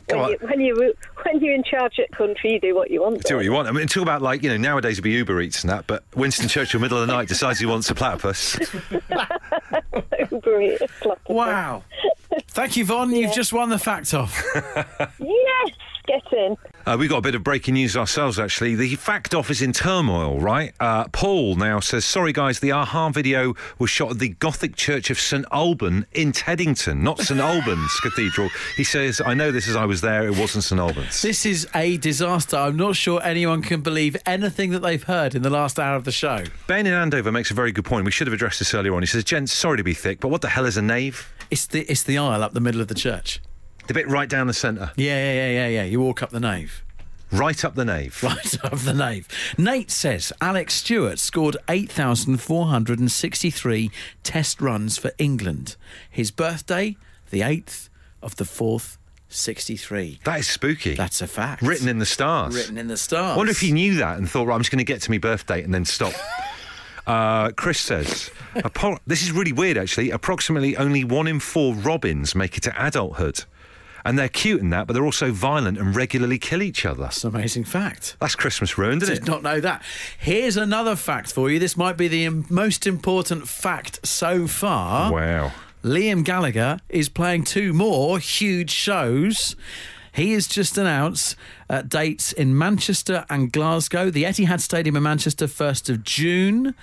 When, 0.07 0.29
you, 0.29 0.37
when 0.41 0.59
you 0.59 0.93
when 1.23 1.39
you're 1.39 1.55
in 1.55 1.63
charge 1.63 1.97
at 1.97 2.11
country, 2.11 2.53
you 2.53 2.59
do 2.59 2.75
what 2.75 2.91
you 2.91 3.01
want. 3.01 3.23
Do 3.23 3.37
what 3.37 3.45
you 3.45 3.51
want. 3.51 3.67
I 3.67 3.71
mean, 3.71 3.87
talk 3.87 4.03
about 4.03 4.21
like 4.21 4.43
you 4.43 4.49
know 4.49 4.57
nowadays 4.57 4.93
it'd 4.93 5.03
be 5.03 5.11
Uber 5.11 5.41
Eats 5.41 5.63
and 5.63 5.71
that, 5.71 5.87
but 5.87 6.03
Winston 6.15 6.47
Churchill, 6.47 6.79
middle 6.79 7.01
of 7.01 7.07
the 7.07 7.13
night, 7.13 7.27
decides 7.27 7.59
he 7.59 7.65
wants 7.65 7.89
a 7.89 7.95
platypus. 7.95 8.59
Great. 10.41 10.79
Wow. 11.27 11.83
Thank 12.49 12.77
you, 12.77 12.85
Von. 12.85 13.11
You've 13.13 13.33
just 13.33 13.53
won 13.53 13.69
the 13.69 13.79
fact 13.79 14.13
off. 14.13 14.43
Yes, 15.19 15.75
get 16.07 16.33
in. 16.33 16.57
Uh, 16.85 16.97
we 16.99 17.07
got 17.07 17.17
a 17.17 17.21
bit 17.21 17.33
of 17.33 17.43
breaking 17.43 17.73
news 17.75 17.95
ourselves, 17.97 18.37
actually. 18.39 18.75
The 18.75 18.95
fact 18.95 19.33
off 19.33 19.49
is 19.49 19.61
in 19.61 19.71
turmoil, 19.73 20.39
right? 20.39 20.73
Uh, 20.79 21.05
Paul 21.11 21.55
now 21.55 21.79
says, 21.79 22.03
Sorry, 22.05 22.33
guys, 22.33 22.59
the 22.59 22.71
Aha 22.73 23.09
video 23.09 23.55
was 23.79 23.89
shot 23.89 24.11
at 24.11 24.19
the 24.19 24.29
Gothic 24.29 24.75
Church 24.75 25.09
of 25.09 25.19
St 25.19 25.45
Alban 25.51 26.05
in 26.11 26.31
Teddington, 26.31 27.01
not 27.03 27.19
St 27.19 27.39
Albans 27.39 27.99
Cathedral. 28.01 28.49
He 28.75 28.83
says, 28.83 29.21
I 29.25 29.33
know 29.33 29.51
this 29.51 29.67
as 29.67 29.75
I 29.75 29.85
was 29.85 30.01
there, 30.01 30.27
it 30.27 30.37
wasn't 30.37 30.63
St 30.65 30.79
Albans. 30.79 31.21
This 31.21 31.45
is 31.45 31.67
a 31.73 31.97
disaster. 31.97 32.57
I'm 32.57 32.75
not 32.77 32.95
sure 32.95 33.21
anyone 33.23 33.61
can 33.61 33.81
believe 33.81 34.15
anything 34.25 34.71
that 34.71 34.79
they've 34.79 35.03
heard 35.03 35.33
in 35.35 35.41
the 35.41 35.49
last 35.49 35.79
hour 35.79 35.95
of 35.95 36.03
the 36.03 36.11
show. 36.11 36.43
Ben 36.67 36.85
in 36.85 36.93
Andover 36.93 37.31
makes 37.31 37.49
a 37.49 37.55
very 37.55 37.71
good 37.71 37.85
point. 37.85 38.05
We 38.05 38.11
should 38.11 38.27
have 38.27 38.33
addressed 38.33 38.59
this 38.59 38.73
earlier 38.73 38.93
on. 38.93 39.01
He 39.01 39.07
says, 39.07 39.23
Gents, 39.23 39.53
sorry 39.53 39.77
to 39.77 39.83
be 39.83 39.93
thick, 39.93 40.19
but 40.19 40.27
what 40.27 40.41
the 40.41 40.49
hell 40.49 40.65
is 40.65 40.77
a 40.77 40.81
nave? 40.81 41.31
It's 41.51 41.67
the 41.67 41.81
it's 41.91 42.03
the 42.03 42.17
aisle 42.17 42.41
up 42.43 42.53
the 42.53 42.59
middle 42.59 42.81
of 42.81 42.87
the 42.87 42.95
church. 42.95 43.39
The 43.87 43.93
bit 43.93 44.07
right 44.07 44.27
down 44.27 44.47
the 44.47 44.53
centre, 44.53 44.91
Yeah, 44.95 45.15
yeah, 45.15 45.33
yeah, 45.33 45.49
yeah, 45.49 45.67
yeah. 45.67 45.83
You 45.83 46.01
walk 46.01 46.23
up 46.23 46.31
the 46.31 46.39
nave. 46.39 46.83
right 47.31 47.63
up 47.63 47.75
the 47.75 47.85
nave. 47.85 48.17
Right 48.23 48.63
up 48.65 48.79
the 48.79 48.93
nave. 48.93 49.27
Nate 49.57 49.91
says 49.91 50.33
Alex 50.41 50.73
Stewart 50.75 51.19
scored 51.19 51.57
8,463 51.69 53.91
test 54.23 54.61
runs 54.61 54.97
for 54.97 55.11
England. 55.17 55.75
His 56.09 56.31
birthday, 56.31 56.95
the 57.29 57.41
8th 57.41 57.89
of 58.21 58.35
the 58.37 58.43
4th, 58.45 58.97
63. 59.29 60.19
That 60.23 60.39
is 60.39 60.47
spooky. 60.47 60.95
That's 60.95 61.21
a 61.21 61.27
fact. 61.27 61.61
Written 61.61 61.87
in 61.87 61.99
the 61.99 62.05
stars. 62.05 62.55
Written 62.55 62.77
in 62.77 62.87
the 62.87 62.97
stars. 62.97 63.33
I 63.33 63.37
wonder 63.37 63.51
if 63.51 63.61
he 63.61 63.71
knew 63.71 63.95
that 63.95 64.17
and 64.17 64.29
thought, 64.29 64.47
right, 64.47 64.55
I'm 64.55 64.61
just 64.61 64.71
going 64.71 64.79
to 64.79 64.83
get 64.85 65.01
to 65.03 65.11
my 65.11 65.17
birthday 65.17 65.63
and 65.63 65.73
then 65.73 65.85
stop. 65.85 66.13
Uh, 67.07 67.51
Chris 67.51 67.79
says, 67.79 68.31
"Appro- 68.55 68.99
this 69.05 69.21
is 69.21 69.31
really 69.31 69.51
weird 69.53 69.77
actually. 69.77 70.11
Approximately 70.11 70.75
only 70.77 71.03
one 71.03 71.27
in 71.27 71.39
four 71.39 71.73
robins 71.75 72.33
make 72.35 72.57
it 72.57 72.61
to 72.61 72.73
adulthood. 72.85 73.43
And 74.07 74.19
they're 74.19 74.29
cute 74.29 74.61
in 74.61 74.69
that, 74.69 74.85
but 74.85 74.93
they're 74.93 75.03
also 75.05 75.31
violent 75.31 75.79
and 75.79 75.95
regularly 75.95 76.37
kill 76.37 76.61
each 76.61 76.85
other. 76.85 77.01
That's 77.03 77.23
an 77.23 77.33
amazing 77.35 77.63
fact. 77.63 78.15
That's 78.19 78.35
Christmas 78.35 78.77
ruined, 78.77 79.01
isn't 79.01 79.15
Did 79.15 79.23
it? 79.23 79.27
not 79.27 79.41
know 79.41 79.59
that. 79.59 79.81
Here's 80.19 80.57
another 80.57 80.95
fact 80.95 81.33
for 81.33 81.49
you. 81.49 81.57
This 81.57 81.75
might 81.75 81.97
be 81.97 82.07
the 82.07 82.29
most 82.51 82.85
important 82.85 83.47
fact 83.47 84.05
so 84.05 84.45
far. 84.45 85.11
Wow. 85.11 85.53
Liam 85.83 86.23
Gallagher 86.23 86.81
is 86.87 87.09
playing 87.09 87.45
two 87.45 87.73
more 87.73 88.19
huge 88.19 88.69
shows. 88.69 89.55
He 90.15 90.31
has 90.31 90.47
just 90.47 90.77
announced 90.77 91.35
uh, 91.69 91.81
dates 91.81 92.31
in 92.31 92.57
Manchester 92.57 93.25
and 93.29 93.51
Glasgow. 93.51 94.09
The 94.09 94.23
Etihad 94.23 94.61
Stadium 94.61 94.95
in 94.95 95.03
Manchester, 95.03 95.45
1st 95.45 95.89
of 95.89 96.03
June. 96.03 96.73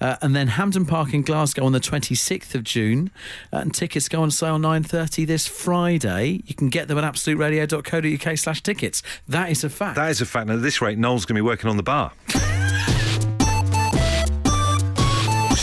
Uh, 0.00 0.14
and 0.22 0.36
then 0.36 0.46
Hampden 0.46 0.86
Park 0.86 1.12
in 1.12 1.22
Glasgow 1.22 1.64
on 1.64 1.72
the 1.72 1.80
26th 1.80 2.54
of 2.54 2.62
June. 2.62 3.10
Uh, 3.52 3.58
and 3.58 3.74
tickets 3.74 4.08
go 4.08 4.22
on 4.22 4.30
sale 4.30 4.58
9.30 4.58 5.26
this 5.26 5.48
Friday. 5.48 6.40
You 6.46 6.54
can 6.54 6.68
get 6.68 6.86
them 6.86 6.98
at 6.98 7.04
absoluteradio.co.uk 7.04 8.38
slash 8.38 8.62
tickets. 8.62 9.02
That 9.26 9.50
is 9.50 9.64
a 9.64 9.70
fact. 9.70 9.96
That 9.96 10.10
is 10.10 10.20
a 10.20 10.26
fact. 10.26 10.48
And 10.48 10.58
at 10.58 10.62
this 10.62 10.80
rate, 10.80 10.98
Noel's 10.98 11.24
going 11.24 11.34
to 11.34 11.42
be 11.42 11.46
working 11.46 11.68
on 11.68 11.76
the 11.76 11.82
bar. 11.82 12.12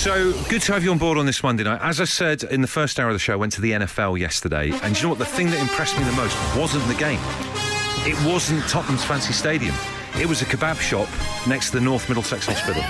So 0.05 0.33
good 0.49 0.61
to 0.61 0.73
have 0.73 0.83
you 0.83 0.91
on 0.91 0.99
board 0.99 1.17
on 1.17 1.25
this 1.25 1.41
Monday 1.41 1.63
night. 1.63 1.79
As 1.81 1.99
I 1.99 2.03
said 2.03 2.43
in 2.43 2.61
the 2.61 2.67
first 2.67 2.99
hour 2.99 3.07
of 3.07 3.15
the 3.15 3.19
show, 3.19 3.33
I 3.33 3.37
went 3.37 3.53
to 3.53 3.61
the 3.61 3.71
NFL 3.71 4.19
yesterday, 4.19 4.69
and 4.83 4.95
you 4.95 5.01
know 5.01 5.09
what? 5.09 5.17
The 5.17 5.25
thing 5.25 5.49
that 5.49 5.59
impressed 5.59 5.97
me 5.97 6.03
the 6.03 6.11
most 6.11 6.37
wasn't 6.55 6.87
the 6.87 6.93
game. 6.93 7.17
It 8.05 8.15
wasn't 8.23 8.61
Tottenham's 8.69 9.03
fancy 9.03 9.33
stadium. 9.33 9.73
It 10.19 10.27
was 10.27 10.43
a 10.43 10.45
kebab 10.45 10.79
shop 10.79 11.09
next 11.47 11.71
to 11.71 11.79
the 11.79 11.83
North 11.83 12.07
Middlesex 12.07 12.45
Hospital. 12.45 12.83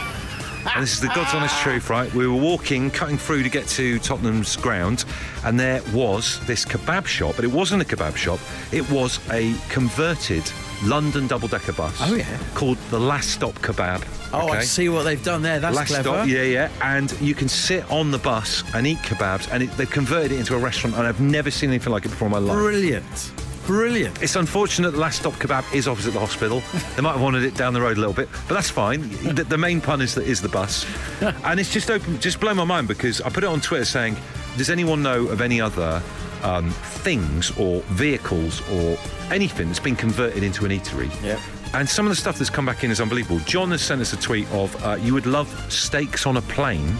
And 0.75 0.84
this 0.84 0.91
is 0.91 0.99
the 0.99 1.08
God's 1.15 1.34
honest 1.34 1.58
truth, 1.62 1.89
right? 1.89 2.13
We 2.13 2.28
were 2.28 2.36
walking, 2.36 2.91
cutting 2.91 3.17
through 3.17 3.43
to 3.43 3.49
get 3.49 3.65
to 3.69 3.97
Tottenham's 3.99 4.58
ground, 4.58 5.06
and 5.45 5.58
there 5.58 5.82
was 5.93 6.45
this 6.47 6.65
kebab 6.65 7.06
shop, 7.06 7.38
but 7.38 7.45
it 7.45 7.51
wasn't 7.51 7.82
a 7.82 7.86
kebab 7.86 8.17
shop. 8.17 8.41
It 8.73 8.91
was 8.91 9.21
a 9.32 9.56
converted 9.69 10.43
London 10.84 11.28
double-decker 11.28 11.74
bus. 11.74 11.98
Oh, 12.02 12.16
yeah. 12.16 12.38
Called 12.54 12.78
the 12.90 13.00
Last 13.00 13.32
Stop 13.32 13.54
Kebab. 13.56 14.06
oh, 14.34 14.50
I 14.50 14.62
see 14.62 14.90
what 14.90 15.04
they've 15.04 15.24
done 15.24 15.42
there. 15.42 15.60
That's 15.60 15.76
Last 15.76 15.88
clever. 15.88 16.04
stop, 16.10 16.28
yeah, 16.28 16.44
yeah, 16.44 16.70
and 16.82 17.12
you 17.22 17.34
can 17.34 17.48
sit 17.48 17.90
on 17.92 18.12
the 18.12 18.18
bus 18.18 18.64
and 18.74 18.86
eat 18.86 18.98
kebabs, 19.00 19.50
and 19.52 19.64
it, 19.64 19.72
they've 19.78 19.90
converted 19.90 20.32
it 20.34 20.40
into 20.40 20.56
a 20.56 20.60
restaurant, 20.60 20.96
and 20.98 21.08
I've 21.08 21.22
never 21.22 21.50
seen 21.52 21.70
anything 21.70 21.92
like 21.94 22.06
it 22.06 22.10
before 22.10 22.28
in 22.28 22.32
my 22.34 22.40
life. 22.40 22.58
Brilliant. 22.58 23.32
Brilliant. 23.66 24.22
It's 24.22 24.36
unfortunate 24.36 24.92
the 24.92 25.00
last 25.00 25.22
stop 25.22 25.34
kebab 25.34 25.74
is 25.74 25.88
opposite 25.88 26.12
the 26.12 26.20
hospital. 26.20 26.62
they 26.96 27.02
might 27.02 27.14
have 27.14 27.22
wanted 27.22 27.44
it 27.44 27.56
down 27.56 27.74
the 27.74 27.82
road 27.82 27.98
a 27.98 28.00
little 28.00 28.14
bit, 28.14 28.30
but 28.48 28.54
that's 28.54 28.70
fine. 28.70 29.10
The, 29.34 29.44
the 29.44 29.58
main 29.58 29.82
pun 29.82 30.02
is 30.02 30.14
the, 30.14 30.22
is 30.22 30.40
the 30.42 30.50
bus, 30.50 30.86
and 31.22 31.60
it's 31.60 31.74
just 31.74 31.90
open, 31.90 32.20
just 32.20 32.40
blown 32.40 32.58
my 32.58 32.64
mind 32.66 32.88
because 32.88 33.22
I 33.22 33.30
put 33.30 33.44
it 33.44 33.48
on 33.48 33.62
Twitter 33.62 33.86
saying, 33.86 34.18
"Does 34.58 34.70
anyone 34.70 35.02
know 35.02 35.26
of 35.28 35.42
any 35.42 35.60
other 35.60 36.02
um, 36.45 36.69
things 36.69 37.51
or 37.58 37.81
vehicles 37.81 38.62
or 38.71 38.97
anything 39.31 39.67
that's 39.67 39.79
been 39.79 39.95
converted 39.95 40.43
into 40.43 40.65
an 40.65 40.71
eatery?" 40.71 41.10
Yep. 41.23 41.39
And 41.73 41.89
some 41.89 42.05
of 42.05 42.12
the 42.12 42.15
stuff 42.15 42.38
that's 42.38 42.49
come 42.49 42.65
back 42.65 42.86
in 42.86 42.91
is 42.91 43.01
unbelievable. 43.01 43.39
John 43.39 43.71
has 43.71 43.81
sent 43.81 43.99
us 43.99 44.13
a 44.13 44.17
tweet 44.17 44.49
of 44.51 44.73
uh, 44.86 44.97
you 45.01 45.13
would 45.13 45.25
love 45.25 45.49
steaks 45.69 46.25
on 46.25 46.38
a 46.38 46.41
plane 46.41 46.95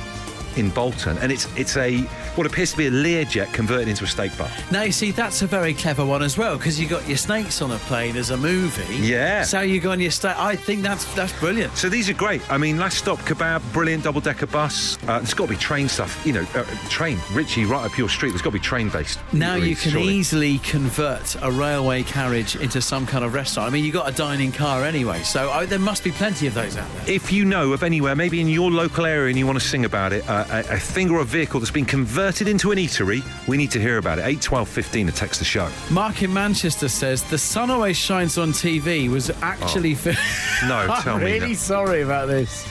in 0.58 0.70
Bolton, 0.70 1.18
and 1.20 1.32
it's 1.32 1.48
it's 1.56 1.78
a 1.78 2.00
what 2.36 2.48
appears 2.48 2.72
to 2.72 2.78
be 2.78 2.88
a 2.88 2.92
Learjet 2.92 3.52
converted 3.54 3.88
into 3.88 4.04
a 4.04 4.08
steak 4.08 4.38
bar. 4.38 4.50
Now, 4.72 4.84
you 4.84 4.92
see, 4.92 5.12
that's 5.12 5.42
a 5.42 5.48
very 5.48 5.74
clever 5.74 6.06
one 6.06 6.22
as 6.22 6.38
well 6.38 6.58
because 6.58 6.80
you 6.80 6.88
got 6.88 7.08
your 7.08 7.18
snakes 7.18 7.62
on 7.62 7.72
a 7.72 7.78
plane 7.78 8.16
as 8.18 8.30
a 8.30 8.38
movie. 8.38 8.96
Yeah. 8.96 9.44
So 9.44 9.62
you 9.62 9.80
go 9.80 9.92
on 9.92 10.00
your 10.00 10.12
steak. 10.12 10.38
I 10.38 10.56
think 10.56 10.82
that's 10.82 11.06
that's 11.16 11.34
brilliant. 11.40 11.76
So 11.78 11.90
these 11.90 12.10
are 12.10 12.14
great. 12.14 12.42
I 12.52 12.58
mean, 12.58 12.78
last 12.78 12.98
stop 12.98 13.20
kebab, 13.20 13.62
brilliant 13.74 14.04
double 14.04 14.22
decker 14.22 14.48
bus. 14.48 14.98
Uh, 15.04 15.20
there's 15.20 15.34
got 15.34 15.46
to 15.46 15.52
be 15.52 15.58
train 15.58 15.88
stuff, 15.88 16.26
you 16.26 16.34
know, 16.34 16.46
uh, 16.56 16.64
train. 16.90 17.20
Richie, 17.34 17.66
right 17.66 17.86
up 17.86 17.98
your 17.98 18.10
street. 18.10 18.30
There's 18.30 18.42
got 18.42 18.52
to 18.52 18.60
be 18.60 18.60
train 18.60 18.90
based. 18.90 19.20
Now 19.34 19.56
you 19.56 19.76
can 19.76 19.92
surely. 19.92 20.08
easily 20.08 20.58
convert 20.60 21.36
a 21.42 21.52
railway 21.52 22.04
carriage 22.04 22.56
into 22.56 22.82
some 22.82 23.06
kind 23.06 23.24
of 23.24 23.34
restaurant. 23.34 23.70
I 23.70 23.74
mean, 23.74 23.84
you've 23.84 23.94
got 23.94 24.10
a 24.10 24.14
dining 24.16 24.52
car 24.52 24.84
anyway, 24.84 25.24
so 25.24 25.52
I, 25.52 25.66
there 25.66 25.80
must 25.80 26.04
be 26.04 26.12
plenty 26.12 26.48
of 26.48 26.54
those 26.54 26.78
out 26.78 26.88
there. 26.94 27.16
If 27.16 27.32
you 27.32 27.46
know 27.46 27.74
of 27.74 27.84
anywhere, 27.84 28.16
maybe 28.16 28.42
in 28.42 28.48
your 28.48 28.72
local 28.72 29.06
area, 29.06 29.30
and 29.30 29.38
you 29.38 29.46
want 29.46 29.60
to 29.60 29.66
sing 29.66 29.86
about 29.86 30.14
it, 30.14 30.28
uh, 30.30 30.45
a, 30.50 30.60
a 30.76 30.80
thing 30.80 31.10
or 31.10 31.22
a 31.22 31.24
vehicle 31.26 31.60
that's 31.60 31.72
been 31.72 31.86
converted 31.86 32.48
into 32.48 32.72
an 32.72 32.78
eatery, 32.78 33.24
we 33.48 33.58
need 33.58 33.72
to 33.72 33.80
hear 33.80 33.98
about 33.98 34.20
it. 34.20 34.26
8, 34.26 34.42
12, 34.42 34.70
15 34.70 35.08
to 35.08 35.12
text 35.14 35.40
the 35.40 35.46
show. 35.46 35.70
Mark 35.92 36.22
in 36.24 36.34
Manchester 36.34 36.88
says 36.90 37.24
the 37.24 37.38
sun 37.38 37.70
always 37.70 37.98
shines 37.98 38.38
on 38.38 38.50
TV 38.52 39.10
was 39.10 39.30
actually 39.42 39.94
oh. 39.94 39.96
fi- 39.96 40.68
No, 40.68 40.76
I'm 40.90 41.02
tell 41.02 41.18
me 41.18 41.26
really 41.26 41.50
now. 41.50 41.56
sorry 41.56 42.02
about 42.02 42.28
this. 42.28 42.68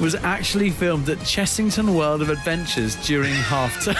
Was 0.00 0.14
actually 0.14 0.70
filmed 0.70 1.08
at 1.08 1.18
Chessington 1.18 1.96
World 1.96 2.22
of 2.22 2.30
Adventures 2.30 2.94
during 3.06 3.32
half 3.34 3.84
time. 3.84 3.96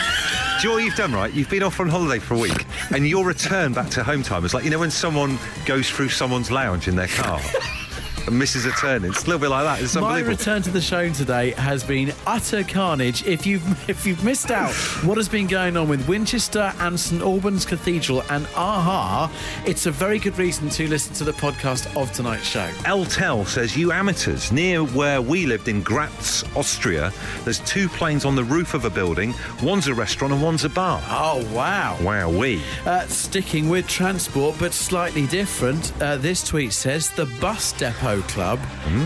Do 0.60 0.62
you 0.62 0.68
know 0.68 0.74
what 0.76 0.84
you've 0.84 0.94
done, 0.94 1.12
right? 1.12 1.32
You've 1.32 1.50
been 1.50 1.62
off 1.64 1.80
on 1.80 1.88
holiday 1.88 2.18
for 2.20 2.34
a 2.34 2.38
week, 2.38 2.66
and 2.92 3.06
your 3.06 3.24
return 3.24 3.72
back 3.72 3.90
to 3.90 4.04
home 4.04 4.22
time 4.22 4.44
is 4.44 4.54
like, 4.54 4.64
you 4.64 4.70
know, 4.70 4.78
when 4.78 4.90
someone 4.90 5.38
goes 5.66 5.90
through 5.90 6.08
someone's 6.10 6.50
lounge 6.50 6.86
in 6.88 6.94
their 6.96 7.08
car 7.08 7.40
and 8.28 8.38
misses 8.38 8.64
a 8.64 8.70
turn. 8.72 9.04
It's 9.04 9.22
a 9.24 9.26
little 9.26 9.40
bit 9.40 9.48
like 9.50 9.64
that. 9.64 9.82
It's 9.82 9.94
My 9.96 10.02
unbelievable. 10.02 10.36
return 10.36 10.62
to 10.62 10.70
the 10.70 10.80
show 10.80 11.08
today 11.10 11.50
has 11.52 11.82
been 11.82 12.12
utter 12.26 12.62
carnage. 12.62 13.26
If 13.26 13.46
you've 13.46 13.64
if 13.90 14.06
you've 14.06 14.22
missed 14.22 14.50
out 14.50 14.72
what 15.04 15.16
has 15.16 15.28
been 15.28 15.46
going 15.46 15.76
on 15.76 15.88
with 15.88 16.06
Winchester 16.08 16.72
and 16.78 16.98
St 16.98 17.20
Albans 17.22 17.64
Cathedral 17.64 18.22
and 18.30 18.46
Aha, 18.54 19.30
it's 19.66 19.86
a 19.86 19.90
very 19.90 20.18
good 20.18 20.38
reason 20.38 20.68
to 20.70 20.88
listen 20.88 21.12
to 21.14 21.24
the 21.24 21.32
podcast 21.32 21.94
of 22.00 22.12
tonight's 22.12 22.44
show. 22.46 22.66
Eltel 22.84 23.46
says, 23.46 23.76
You 23.76 23.92
amateurs, 23.92 24.52
near 24.52 24.84
where 24.84 25.20
we 25.22 25.46
lived 25.46 25.68
in 25.68 25.82
Graz, 25.82 26.44
Austria, 26.54 27.12
there's 27.44 27.60
two 27.60 27.88
planes 27.88 28.24
on 28.24 28.36
the 28.36 28.44
roof 28.44 28.74
of 28.74 28.84
a 28.84 28.90
building. 28.90 29.34
One's 29.62 29.88
a 29.88 29.94
restaurant 29.94 30.32
and 30.32 30.42
one's 30.42 30.64
a 30.64 30.68
bar. 30.68 31.02
Oh 31.08 31.44
wow! 31.54 31.96
Wow, 32.02 32.30
we. 32.30 32.62
Uh, 32.86 33.06
sticking 33.06 33.68
with 33.68 33.86
transport, 33.88 34.56
but 34.58 34.72
slightly 34.74 35.26
different, 35.26 35.92
uh, 36.02 36.16
this 36.18 36.42
tweet 36.44 36.72
says 36.72 37.10
the 37.10 37.26
Bus 37.40 37.72
Depot 37.72 38.17
Club 38.22 38.58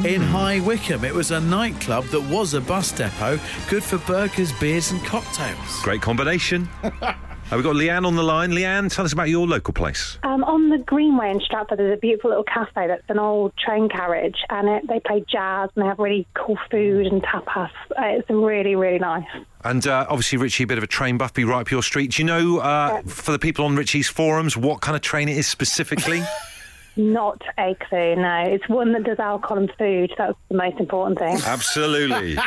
in 0.04 0.20
High 0.20 0.60
Wycombe. 0.60 1.04
It 1.04 1.14
was 1.14 1.30
a 1.30 1.40
nightclub 1.40 2.04
that 2.06 2.20
was 2.22 2.54
a 2.54 2.60
bus 2.60 2.92
depot, 2.92 3.38
good 3.68 3.82
for 3.82 3.98
burgers, 3.98 4.52
beers, 4.58 4.90
and 4.90 5.02
cocktails. 5.04 5.82
Great 5.82 6.02
combination. 6.02 6.68
uh, 6.82 7.14
we've 7.52 7.62
got 7.62 7.76
Leanne 7.76 8.06
on 8.06 8.16
the 8.16 8.22
line. 8.22 8.50
Leanne, 8.50 8.92
tell 8.92 9.04
us 9.04 9.12
about 9.12 9.28
your 9.28 9.46
local 9.46 9.74
place. 9.74 10.18
Um, 10.22 10.44
on 10.44 10.68
the 10.70 10.78
Greenway 10.78 11.30
in 11.30 11.40
Stratford, 11.40 11.78
there's 11.78 11.96
a 11.96 12.00
beautiful 12.00 12.30
little 12.30 12.44
cafe 12.44 12.86
that's 12.86 13.02
an 13.08 13.18
old 13.18 13.56
train 13.56 13.88
carriage, 13.88 14.36
and 14.50 14.68
it, 14.68 14.88
they 14.88 15.00
play 15.00 15.24
jazz 15.30 15.70
and 15.74 15.84
they 15.84 15.88
have 15.88 15.98
really 15.98 16.26
cool 16.34 16.58
food 16.70 17.06
and 17.06 17.22
tapas. 17.22 17.70
Uh, 17.90 18.18
it's 18.18 18.30
really, 18.30 18.74
really 18.74 18.98
nice. 18.98 19.26
And 19.64 19.86
uh, 19.86 20.06
obviously, 20.08 20.38
Richie, 20.38 20.64
a 20.64 20.66
bit 20.66 20.78
of 20.78 20.84
a 20.84 20.88
train 20.88 21.18
buff, 21.18 21.34
be 21.34 21.44
right 21.44 21.60
up 21.60 21.70
your 21.70 21.82
street. 21.82 22.12
Do 22.12 22.22
you 22.22 22.26
know, 22.26 22.58
uh, 22.58 23.02
for 23.02 23.32
the 23.32 23.38
people 23.38 23.64
on 23.64 23.76
Richie's 23.76 24.08
forums, 24.08 24.56
what 24.56 24.80
kind 24.80 24.96
of 24.96 25.02
train 25.02 25.28
it 25.28 25.36
is 25.36 25.46
specifically? 25.46 26.22
Not 26.96 27.40
a 27.58 27.74
clue, 27.88 28.16
no. 28.16 28.42
It's 28.46 28.68
one 28.68 28.92
that 28.92 29.04
does 29.04 29.18
alcohol 29.18 29.58
and 29.58 29.72
food. 29.78 30.12
That's 30.18 30.36
the 30.48 30.56
most 30.56 30.78
important 30.78 31.18
thing. 31.18 31.38
Absolutely. 31.46 32.36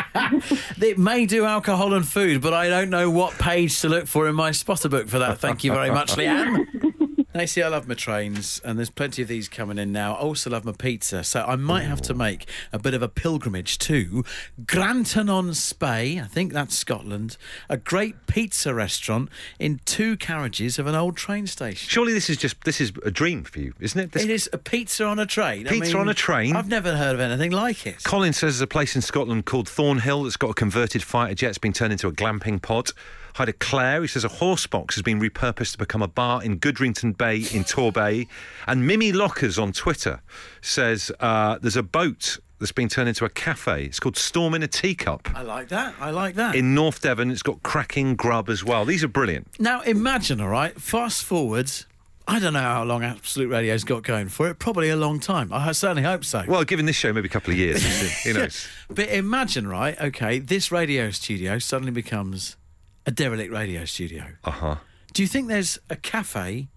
It 0.81 0.99
may 0.99 1.25
do 1.25 1.45
alcohol 1.45 1.93
and 1.93 2.07
food, 2.07 2.41
but 2.41 2.53
I 2.53 2.69
don't 2.69 2.89
know 2.89 3.09
what 3.09 3.33
page 3.39 3.81
to 3.81 3.89
look 3.89 4.05
for 4.07 4.27
in 4.27 4.35
my 4.35 4.51
spotter 4.51 4.87
book 4.87 5.07
for 5.07 5.17
that. 5.19 5.39
Thank 5.39 5.63
you 5.63 5.71
very 5.71 5.89
much, 5.89 6.13
Leanne. 6.13 6.65
They 7.35 7.47
see 7.47 7.61
I 7.61 7.67
love 7.67 7.85
my 7.85 7.95
trains, 7.95 8.61
and 8.63 8.77
there's 8.79 8.89
plenty 8.89 9.21
of 9.21 9.27
these 9.27 9.49
coming 9.49 9.77
in 9.77 9.91
now. 9.91 10.13
I 10.13 10.19
also 10.19 10.49
love 10.49 10.63
my 10.63 10.71
pizza, 10.71 11.21
so 11.25 11.43
I 11.45 11.57
might 11.57 11.81
have 11.83 12.01
to 12.03 12.13
make 12.13 12.47
a 12.71 12.79
bit 12.79 12.93
of 12.93 13.01
a 13.01 13.09
pilgrimage 13.09 13.77
to 13.79 14.23
Grantown 14.63 15.29
on 15.29 15.53
Spey. 15.53 16.17
I 16.21 16.27
think 16.27 16.53
that's 16.53 16.77
Scotland. 16.77 17.35
A 17.67 17.75
great 17.75 18.25
pizza 18.27 18.73
restaurant 18.73 19.27
in 19.59 19.81
two 19.83 20.15
carriages 20.15 20.79
of 20.79 20.87
an 20.87 20.95
old 20.95 21.17
train 21.17 21.45
station. 21.45 21.89
Surely 21.89 22.13
this 22.13 22.29
is 22.29 22.37
just 22.37 22.55
this 22.63 22.79
is 22.79 22.93
a 23.03 23.11
dream 23.11 23.43
for 23.43 23.59
you, 23.59 23.73
isn't 23.81 23.99
it? 23.99 24.11
This- 24.13 24.23
It 24.23 24.29
is 24.29 24.49
a 24.53 24.57
pizza 24.57 25.03
on 25.03 25.19
a 25.19 25.25
train. 25.25 25.67
I 25.67 25.71
Pizza 25.71 25.91
mean, 25.91 25.97
on 26.03 26.07
a 26.07 26.13
train? 26.13 26.55
I've 26.55 26.69
never 26.69 26.95
heard 26.95 27.15
of 27.15 27.19
anything 27.19 27.51
like 27.51 27.85
it. 27.85 28.01
Colin 28.05 28.31
says 28.31 28.53
there's 28.53 28.61
a 28.61 28.67
place 28.67 28.95
in 28.95 29.01
Scotland 29.01 29.45
called 29.45 29.67
Thornhill 29.67 30.23
that's 30.23 30.37
got 30.37 30.51
a 30.51 30.53
converted 30.53 31.03
fighter 31.03 31.35
jet. 31.35 31.49
It's 31.49 31.57
been 31.57 31.73
turned 31.73 31.91
into 31.91 32.07
a 32.07 32.13
glamping 32.13 32.61
pod. 32.61 32.91
Hi 33.35 33.43
to 33.43 33.51
Claire, 33.51 33.99
who 33.99 34.07
says 34.07 34.23
a 34.23 34.29
horse 34.29 34.65
box 34.65 34.95
has 34.95 35.01
been 35.01 35.19
repurposed 35.19 35.73
to 35.73 35.77
become 35.77 36.01
a 36.01 36.07
bar 36.07 36.41
in 36.41 36.57
Goodrington 36.57 37.17
Bay 37.17 37.39
in 37.39 37.65
Torbay. 37.65 38.29
And 38.65 38.87
Mimi 38.87 39.11
Lockers 39.11 39.59
on 39.59 39.73
Twitter 39.73 40.21
says 40.61 41.11
uh, 41.19 41.59
there's 41.61 41.75
a 41.75 41.83
boat 41.83 42.39
that's 42.59 42.71
been 42.71 42.87
turned 42.87 43.09
into 43.09 43.25
a 43.25 43.29
cafe. 43.29 43.83
It's 43.83 43.99
called 43.99 44.15
Storm 44.15 44.53
in 44.53 44.63
a 44.63 44.69
Teacup. 44.69 45.27
I 45.35 45.41
like 45.41 45.67
that. 45.67 45.95
I 45.99 46.11
like 46.11 46.35
that. 46.35 46.55
In 46.55 46.73
North 46.73 47.01
Devon, 47.01 47.29
it's 47.29 47.43
got 47.43 47.61
cracking 47.61 48.15
grub 48.15 48.47
as 48.47 48.63
well. 48.63 48.85
These 48.85 49.03
are 49.03 49.09
brilliant. 49.09 49.59
Now 49.59 49.81
imagine, 49.81 50.39
all 50.39 50.47
right, 50.47 50.79
fast 50.79 51.25
forwards. 51.25 51.87
I 52.29 52.39
don't 52.39 52.53
know 52.53 52.59
how 52.61 52.85
long 52.85 53.03
Absolute 53.03 53.49
Radio's 53.49 53.83
got 53.83 54.03
going 54.03 54.29
for 54.29 54.49
it. 54.49 54.59
Probably 54.59 54.89
a 54.89 54.95
long 54.95 55.19
time. 55.19 55.51
I 55.51 55.73
certainly 55.73 56.03
hope 56.03 56.23
so. 56.23 56.45
Well, 56.47 56.63
given 56.63 56.85
this 56.85 56.95
show, 56.95 57.11
maybe 57.11 57.27
a 57.27 57.29
couple 57.29 57.51
of 57.51 57.59
years. 57.59 57.83
Who 58.23 58.33
knows? 58.39 58.65
but 58.89 59.09
imagine, 59.09 59.67
right? 59.67 59.99
Okay, 59.99 60.39
this 60.39 60.71
radio 60.71 61.11
studio 61.11 61.59
suddenly 61.59 61.91
becomes 61.91 62.55
a 63.05 63.11
derelict 63.11 63.51
radio 63.51 63.85
studio. 63.85 64.23
Uh 64.43 64.51
huh. 64.51 64.75
Do 65.13 65.21
you 65.21 65.27
think 65.27 65.47
there's 65.47 65.79
a 65.89 65.95
cafe 65.95 66.67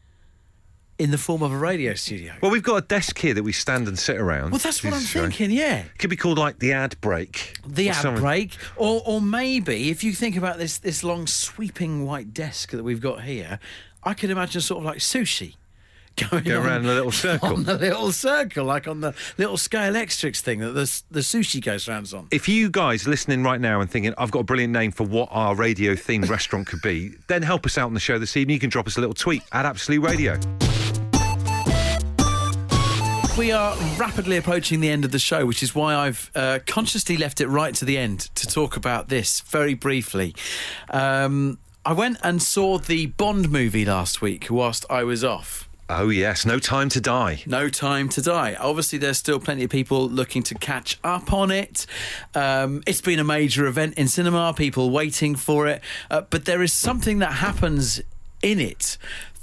in 0.98 1.10
the 1.10 1.18
form 1.18 1.42
of 1.42 1.52
a 1.52 1.56
radio 1.56 1.94
studio? 1.94 2.34
Well, 2.40 2.50
we've 2.50 2.62
got 2.62 2.76
a 2.76 2.86
desk 2.86 3.18
here 3.18 3.34
that 3.34 3.42
we 3.42 3.52
stand 3.52 3.88
and 3.88 3.98
sit 3.98 4.16
around. 4.16 4.50
Well, 4.50 4.58
that's 4.58 4.82
what 4.82 4.94
I'm 4.94 5.00
show. 5.00 5.22
thinking. 5.22 5.50
Yeah. 5.50 5.84
Could 5.98 6.10
be 6.10 6.16
called 6.16 6.38
like 6.38 6.58
the 6.58 6.72
ad 6.72 7.00
break. 7.00 7.56
The 7.66 7.90
ad 7.90 7.96
something. 7.96 8.22
break, 8.22 8.56
or 8.76 9.02
or 9.04 9.20
maybe 9.20 9.90
if 9.90 10.04
you 10.04 10.12
think 10.12 10.36
about 10.36 10.58
this 10.58 10.78
this 10.78 11.02
long 11.04 11.26
sweeping 11.26 12.04
white 12.04 12.32
desk 12.32 12.70
that 12.70 12.82
we've 12.84 13.00
got 13.00 13.22
here, 13.22 13.58
I 14.02 14.14
could 14.14 14.30
imagine 14.30 14.60
sort 14.60 14.78
of 14.78 14.84
like 14.84 14.98
sushi 14.98 15.54
going 16.30 16.44
Go 16.44 16.60
around 16.60 16.84
in 16.84 16.90
a 16.90 16.94
little 16.94 17.12
circle. 17.12 17.48
on 17.48 17.64
the 17.64 17.76
little 17.78 18.12
circle, 18.12 18.64
like 18.64 18.86
on 18.88 19.00
the 19.00 19.14
little 19.36 19.56
Scalextric 19.56 20.36
thing 20.38 20.60
that 20.60 20.72
the 20.72 21.02
the 21.10 21.20
sushi 21.20 21.62
goes 21.64 21.88
round 21.88 22.12
on. 22.14 22.28
If 22.30 22.48
you 22.48 22.70
guys 22.70 23.06
listening 23.06 23.42
right 23.42 23.60
now 23.60 23.80
and 23.80 23.90
thinking, 23.90 24.14
I've 24.18 24.30
got 24.30 24.40
a 24.40 24.44
brilliant 24.44 24.72
name 24.72 24.92
for 24.92 25.04
what 25.04 25.28
our 25.32 25.54
radio 25.54 25.94
themed 25.94 26.28
restaurant 26.30 26.66
could 26.66 26.82
be, 26.82 27.14
then 27.26 27.42
help 27.42 27.66
us 27.66 27.76
out 27.78 27.86
on 27.86 27.94
the 27.94 28.00
show 28.00 28.18
this 28.18 28.36
evening. 28.36 28.54
You 28.54 28.60
can 28.60 28.70
drop 28.70 28.86
us 28.86 28.96
a 28.96 29.00
little 29.00 29.14
tweet 29.14 29.42
at 29.52 29.66
Absolute 29.66 30.00
Radio. 30.02 30.38
We 33.36 33.52
are 33.52 33.76
rapidly 33.96 34.36
approaching 34.36 34.80
the 34.80 34.90
end 34.90 35.04
of 35.04 35.12
the 35.12 35.20
show, 35.20 35.46
which 35.46 35.62
is 35.62 35.72
why 35.72 35.94
I've 35.94 36.28
uh, 36.34 36.58
consciously 36.66 37.16
left 37.16 37.40
it 37.40 37.46
right 37.46 37.72
to 37.76 37.84
the 37.84 37.96
end 37.96 38.20
to 38.34 38.48
talk 38.48 38.76
about 38.76 39.08
this 39.10 39.42
very 39.42 39.74
briefly. 39.74 40.34
Um, 40.90 41.58
I 41.86 41.92
went 41.92 42.18
and 42.24 42.42
saw 42.42 42.78
the 42.78 43.06
Bond 43.06 43.48
movie 43.48 43.84
last 43.84 44.20
week 44.20 44.48
whilst 44.50 44.84
I 44.90 45.04
was 45.04 45.22
off. 45.22 45.67
Oh, 45.90 46.10
yes, 46.10 46.44
no 46.44 46.58
time 46.58 46.90
to 46.90 47.00
die. 47.00 47.42
No 47.46 47.70
Time 47.70 48.08
to 48.10 48.20
Die. 48.20 48.56
Obviously, 48.58 48.98
there's 48.98 49.18
still 49.18 49.38
plenty 49.38 49.64
of 49.64 49.70
people 49.70 50.08
looking 50.08 50.42
to 50.42 50.54
catch 50.54 50.98
up 51.04 51.32
on 51.32 51.50
it. 51.50 51.86
Um, 52.34 52.82
it's 52.86 53.00
been 53.00 53.18
a 53.18 53.24
major 53.24 53.66
event 53.66 53.94
in 53.94 54.08
cinema, 54.08 54.52
people 54.52 54.90
waiting 54.90 55.36
for 55.36 55.66
it. 55.66 55.80
Uh, 56.10 56.22
but 56.22 56.44
there 56.44 56.62
is 56.62 56.72
something 56.72 57.20
that 57.20 57.34
happens 57.34 58.02
in 58.42 58.58
it 58.58 58.98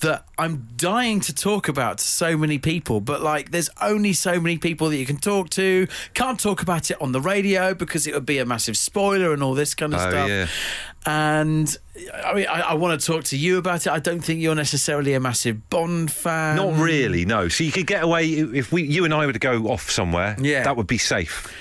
that 0.06 0.26
I'm 0.38 0.68
dying 0.78 1.20
to 1.22 1.34
talk 1.36 1.68
about 1.68 1.98
to 2.00 2.04
so 2.06 2.38
many 2.38 2.58
people, 2.58 3.02
but 3.02 3.22
like 3.22 3.52
there's 3.52 3.70
only 3.82 4.14
so 4.14 4.40
many 4.40 4.58
people 4.58 4.90
that 4.90 4.98
you 4.98 5.06
can 5.06 5.18
talk 5.18 5.50
to. 5.52 5.88
Can't 6.14 6.40
talk 6.40 6.62
about 6.62 6.90
it 6.90 7.02
on 7.02 7.12
the 7.12 7.22
radio 7.22 7.74
because 7.74 8.08
it 8.08 8.14
would 8.14 8.26
be 8.26 8.40
a 8.40 8.46
massive 8.46 8.78
spoiler 8.78 9.34
and 9.34 9.44
all 9.44 9.54
this 9.54 9.76
kind 9.76 9.94
of 9.94 10.00
Oh, 10.02 10.10
stuff. 10.10 10.30
yeah. 10.30 10.48
And 11.06 11.78
I 12.24 12.34
mean, 12.34 12.48
I, 12.48 12.62
I 12.62 12.74
want 12.74 13.00
to 13.00 13.06
talk 13.06 13.26
to 13.26 13.38
you 13.38 13.58
about 13.60 13.86
it. 13.86 13.92
I 13.92 14.00
don't 14.00 14.22
think 14.22 14.42
you're 14.42 14.56
necessarily 14.56 15.14
a 15.14 15.20
massive 15.20 15.70
Bond 15.70 16.12
fan. 16.12 16.56
Not 16.56 16.80
really, 16.80 17.26
no. 17.26 17.48
So 17.48 17.64
you 17.64 17.72
could 17.72 17.86
get 17.88 18.04
away 18.04 18.26
if 18.28 18.72
we, 18.72 18.84
you 18.84 19.06
and 19.06 19.14
I 19.14 19.26
were 19.26 19.34
to 19.34 19.40
go 19.40 19.68
off 19.68 19.92
somewhere. 19.92 20.36
Yeah. 20.40 20.64
that 20.64 20.78
would 20.78 20.88
be 20.88 20.98
safe. 20.98 21.54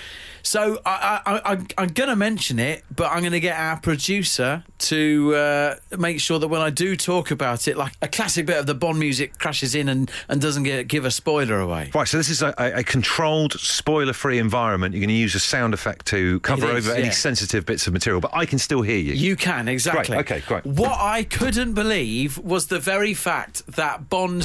So 0.45 0.79
I, 0.85 1.21
I, 1.25 1.53
I, 1.53 1.67
I'm 1.79 1.89
going 1.89 2.11
to 2.11 2.17
mention 2.17 2.59
it, 2.59 2.85
but 2.95 3.11
I'm 3.11 3.21
going 3.21 3.33
to 3.33 3.41
get 3.41 3.59
our 3.59 3.79
producer 3.81 4.63
to 4.79 5.35
uh, 5.35 5.77
make 5.97 6.21
sure 6.21 6.39
that 6.39 6.49
when 6.49 6.61
I 6.61 6.69
do 6.69 6.97
talk 6.97 7.31
about 7.31 7.67
it, 7.67 7.79
like 7.79 7.95
a 8.03 8.09
classic 8.09 8.45
bit 8.45 8.59
of 8.59 8.67
the 8.67 8.75
Bond 8.75 8.99
music 8.99 9.39
crashes 9.39 9.75
in 9.75 9.89
and, 9.89 10.11
and 10.29 10.43
doesn't 10.43 10.65
get, 10.65 10.87
give 10.87 11.07
a 11.07 11.11
spoiler 11.11 11.59
away. 11.59 11.91
Right, 11.95 12.07
so 12.07 12.19
this 12.19 12.29
is 12.29 12.43
a, 12.43 12.55
a, 12.59 12.85
controlled, 12.85 13.55
spoiler-free 13.55 14.39
environment. 14.39 14.95
You're 14.95 15.01
going 15.01 15.09
to 15.09 15.15
use 15.15 15.35
a 15.35 15.41
sound 15.41 15.73
effect 15.73 16.07
to 16.07 16.41
cover 16.41 16.77
is, 16.77 16.89
over 16.89 16.97
any 16.97 17.11
sensitive 17.11 17.65
bits 17.65 17.87
of 17.87 17.95
material, 17.95 18.21
but 18.21 18.31
I 18.35 18.45
can 18.45 18.59
still 18.59 18.83
hear 18.83 18.99
you. 18.99 19.15
You 19.15 19.37
can, 19.37 19.67
exactly. 19.67 20.15
Great, 20.15 20.31
okay, 20.31 20.47
great. 20.47 20.67
What 20.67 20.99
I 21.01 21.25
couldn't 21.25 21.73
believe 21.73 22.37
was 22.37 22.67
the 22.67 22.79
very 22.79 23.15
fact 23.15 23.67
that 23.67 24.11
Bond. 24.11 24.45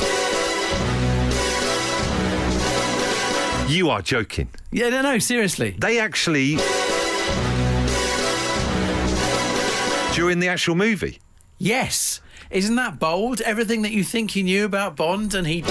You 3.70 3.92
are 3.92 4.02
joking. 4.02 4.50
Yeah, 4.72 4.90
no, 4.90 5.04
no, 5.04 5.20
seriously. 5.20 5.76
They 5.78 6.00
actually 6.00 6.56
during 10.16 10.40
the 10.40 10.48
actual 10.48 10.74
movie. 10.74 11.20
Yes. 11.60 12.20
Isn't 12.50 12.78
that 12.78 12.98
bold? 12.98 13.42
Everything 13.42 13.84
that 13.84 13.92
you 13.92 14.04
think 14.04 14.36
you 14.36 14.42
knew 14.42 14.66
about 14.66 14.96
Bond 14.96 15.36
and 15.36 15.46
he. 15.46 15.64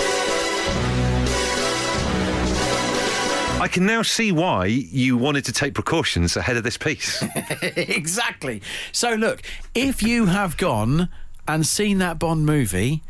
I 3.61 3.67
can 3.69 3.85
now 3.85 4.03
see 4.03 4.31
why 4.31 4.67
you 4.67 5.17
wanted 5.17 5.45
to 5.47 5.53
take 5.53 5.75
precautions 5.75 6.37
ahead 6.37 6.57
of 6.57 6.63
this 6.63 6.79
piece. 6.79 7.25
exactly. 7.63 8.63
So, 8.93 9.15
look, 9.15 9.43
if 9.75 10.05
you 10.05 10.27
have 10.27 10.57
gone 10.57 11.09
and 11.49 11.67
seen 11.67 11.99
that 11.99 12.21
Bond 12.21 12.47
movie 12.47 13.03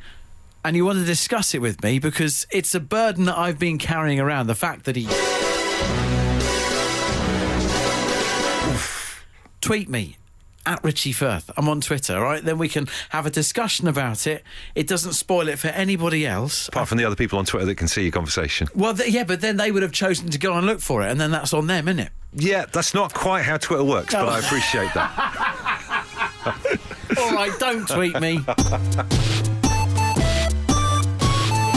and 0.64 0.76
you 0.76 0.84
want 0.84 0.98
to 0.98 1.04
discuss 1.04 1.54
it 1.54 1.60
with 1.60 1.82
me 1.82 1.98
because 1.98 2.46
it's 2.50 2.74
a 2.74 2.80
burden 2.80 3.24
that 3.24 3.38
I've 3.38 3.58
been 3.58 3.78
carrying 3.78 4.20
around 4.20 4.46
the 4.46 4.54
fact 4.54 4.84
that 4.84 4.96
he. 4.96 5.06
Oof. 8.70 9.24
Tweet 9.60 9.88
me 9.88 10.16
at 10.66 10.84
Richie 10.84 11.12
Firth. 11.12 11.50
I'm 11.56 11.68
on 11.68 11.80
Twitter, 11.80 12.16
all 12.16 12.22
right? 12.22 12.44
Then 12.44 12.58
we 12.58 12.68
can 12.68 12.88
have 13.08 13.24
a 13.24 13.30
discussion 13.30 13.88
about 13.88 14.26
it. 14.26 14.44
It 14.74 14.86
doesn't 14.86 15.14
spoil 15.14 15.48
it 15.48 15.58
for 15.58 15.68
anybody 15.68 16.26
else. 16.26 16.68
Apart 16.68 16.88
from 16.88 16.98
the 16.98 17.04
other 17.06 17.16
people 17.16 17.38
on 17.38 17.46
Twitter 17.46 17.64
that 17.64 17.76
can 17.76 17.88
see 17.88 18.02
your 18.02 18.12
conversation. 18.12 18.68
Well, 18.74 18.94
th- 18.94 19.10
yeah, 19.10 19.24
but 19.24 19.40
then 19.40 19.56
they 19.56 19.72
would 19.72 19.82
have 19.82 19.92
chosen 19.92 20.28
to 20.28 20.38
go 20.38 20.52
and 20.54 20.66
look 20.66 20.80
for 20.80 21.02
it, 21.02 21.10
and 21.10 21.18
then 21.20 21.30
that's 21.30 21.54
on 21.54 21.66
them, 21.68 21.88
isn't 21.88 22.00
it? 22.00 22.10
Yeah, 22.34 22.66
that's 22.70 22.92
not 22.92 23.14
quite 23.14 23.42
how 23.42 23.56
Twitter 23.56 23.84
works, 23.84 24.12
but 24.12 24.28
I 24.28 24.38
appreciate 24.40 24.92
that. 24.92 25.98
All 27.18 27.32
right, 27.32 27.58
don't 27.58 27.88
tweet 27.88 28.20
me. 28.20 28.40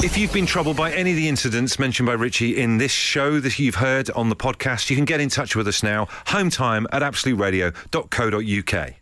If 0.03 0.17
you've 0.17 0.33
been 0.33 0.47
troubled 0.47 0.77
by 0.77 0.91
any 0.93 1.11
of 1.11 1.15
the 1.15 1.29
incidents 1.29 1.77
mentioned 1.77 2.07
by 2.07 2.13
Richie 2.13 2.57
in 2.57 2.79
this 2.79 2.91
show 2.91 3.39
that 3.39 3.59
you've 3.59 3.75
heard 3.75 4.09
on 4.11 4.29
the 4.29 4.35
podcast, 4.35 4.89
you 4.89 4.95
can 4.95 5.05
get 5.05 5.21
in 5.21 5.29
touch 5.29 5.55
with 5.55 5.67
us 5.67 5.83
now. 5.83 6.07
Home 6.27 6.49
time 6.49 6.87
at 6.91 7.03
absoluteradio.co.uk. 7.03 9.00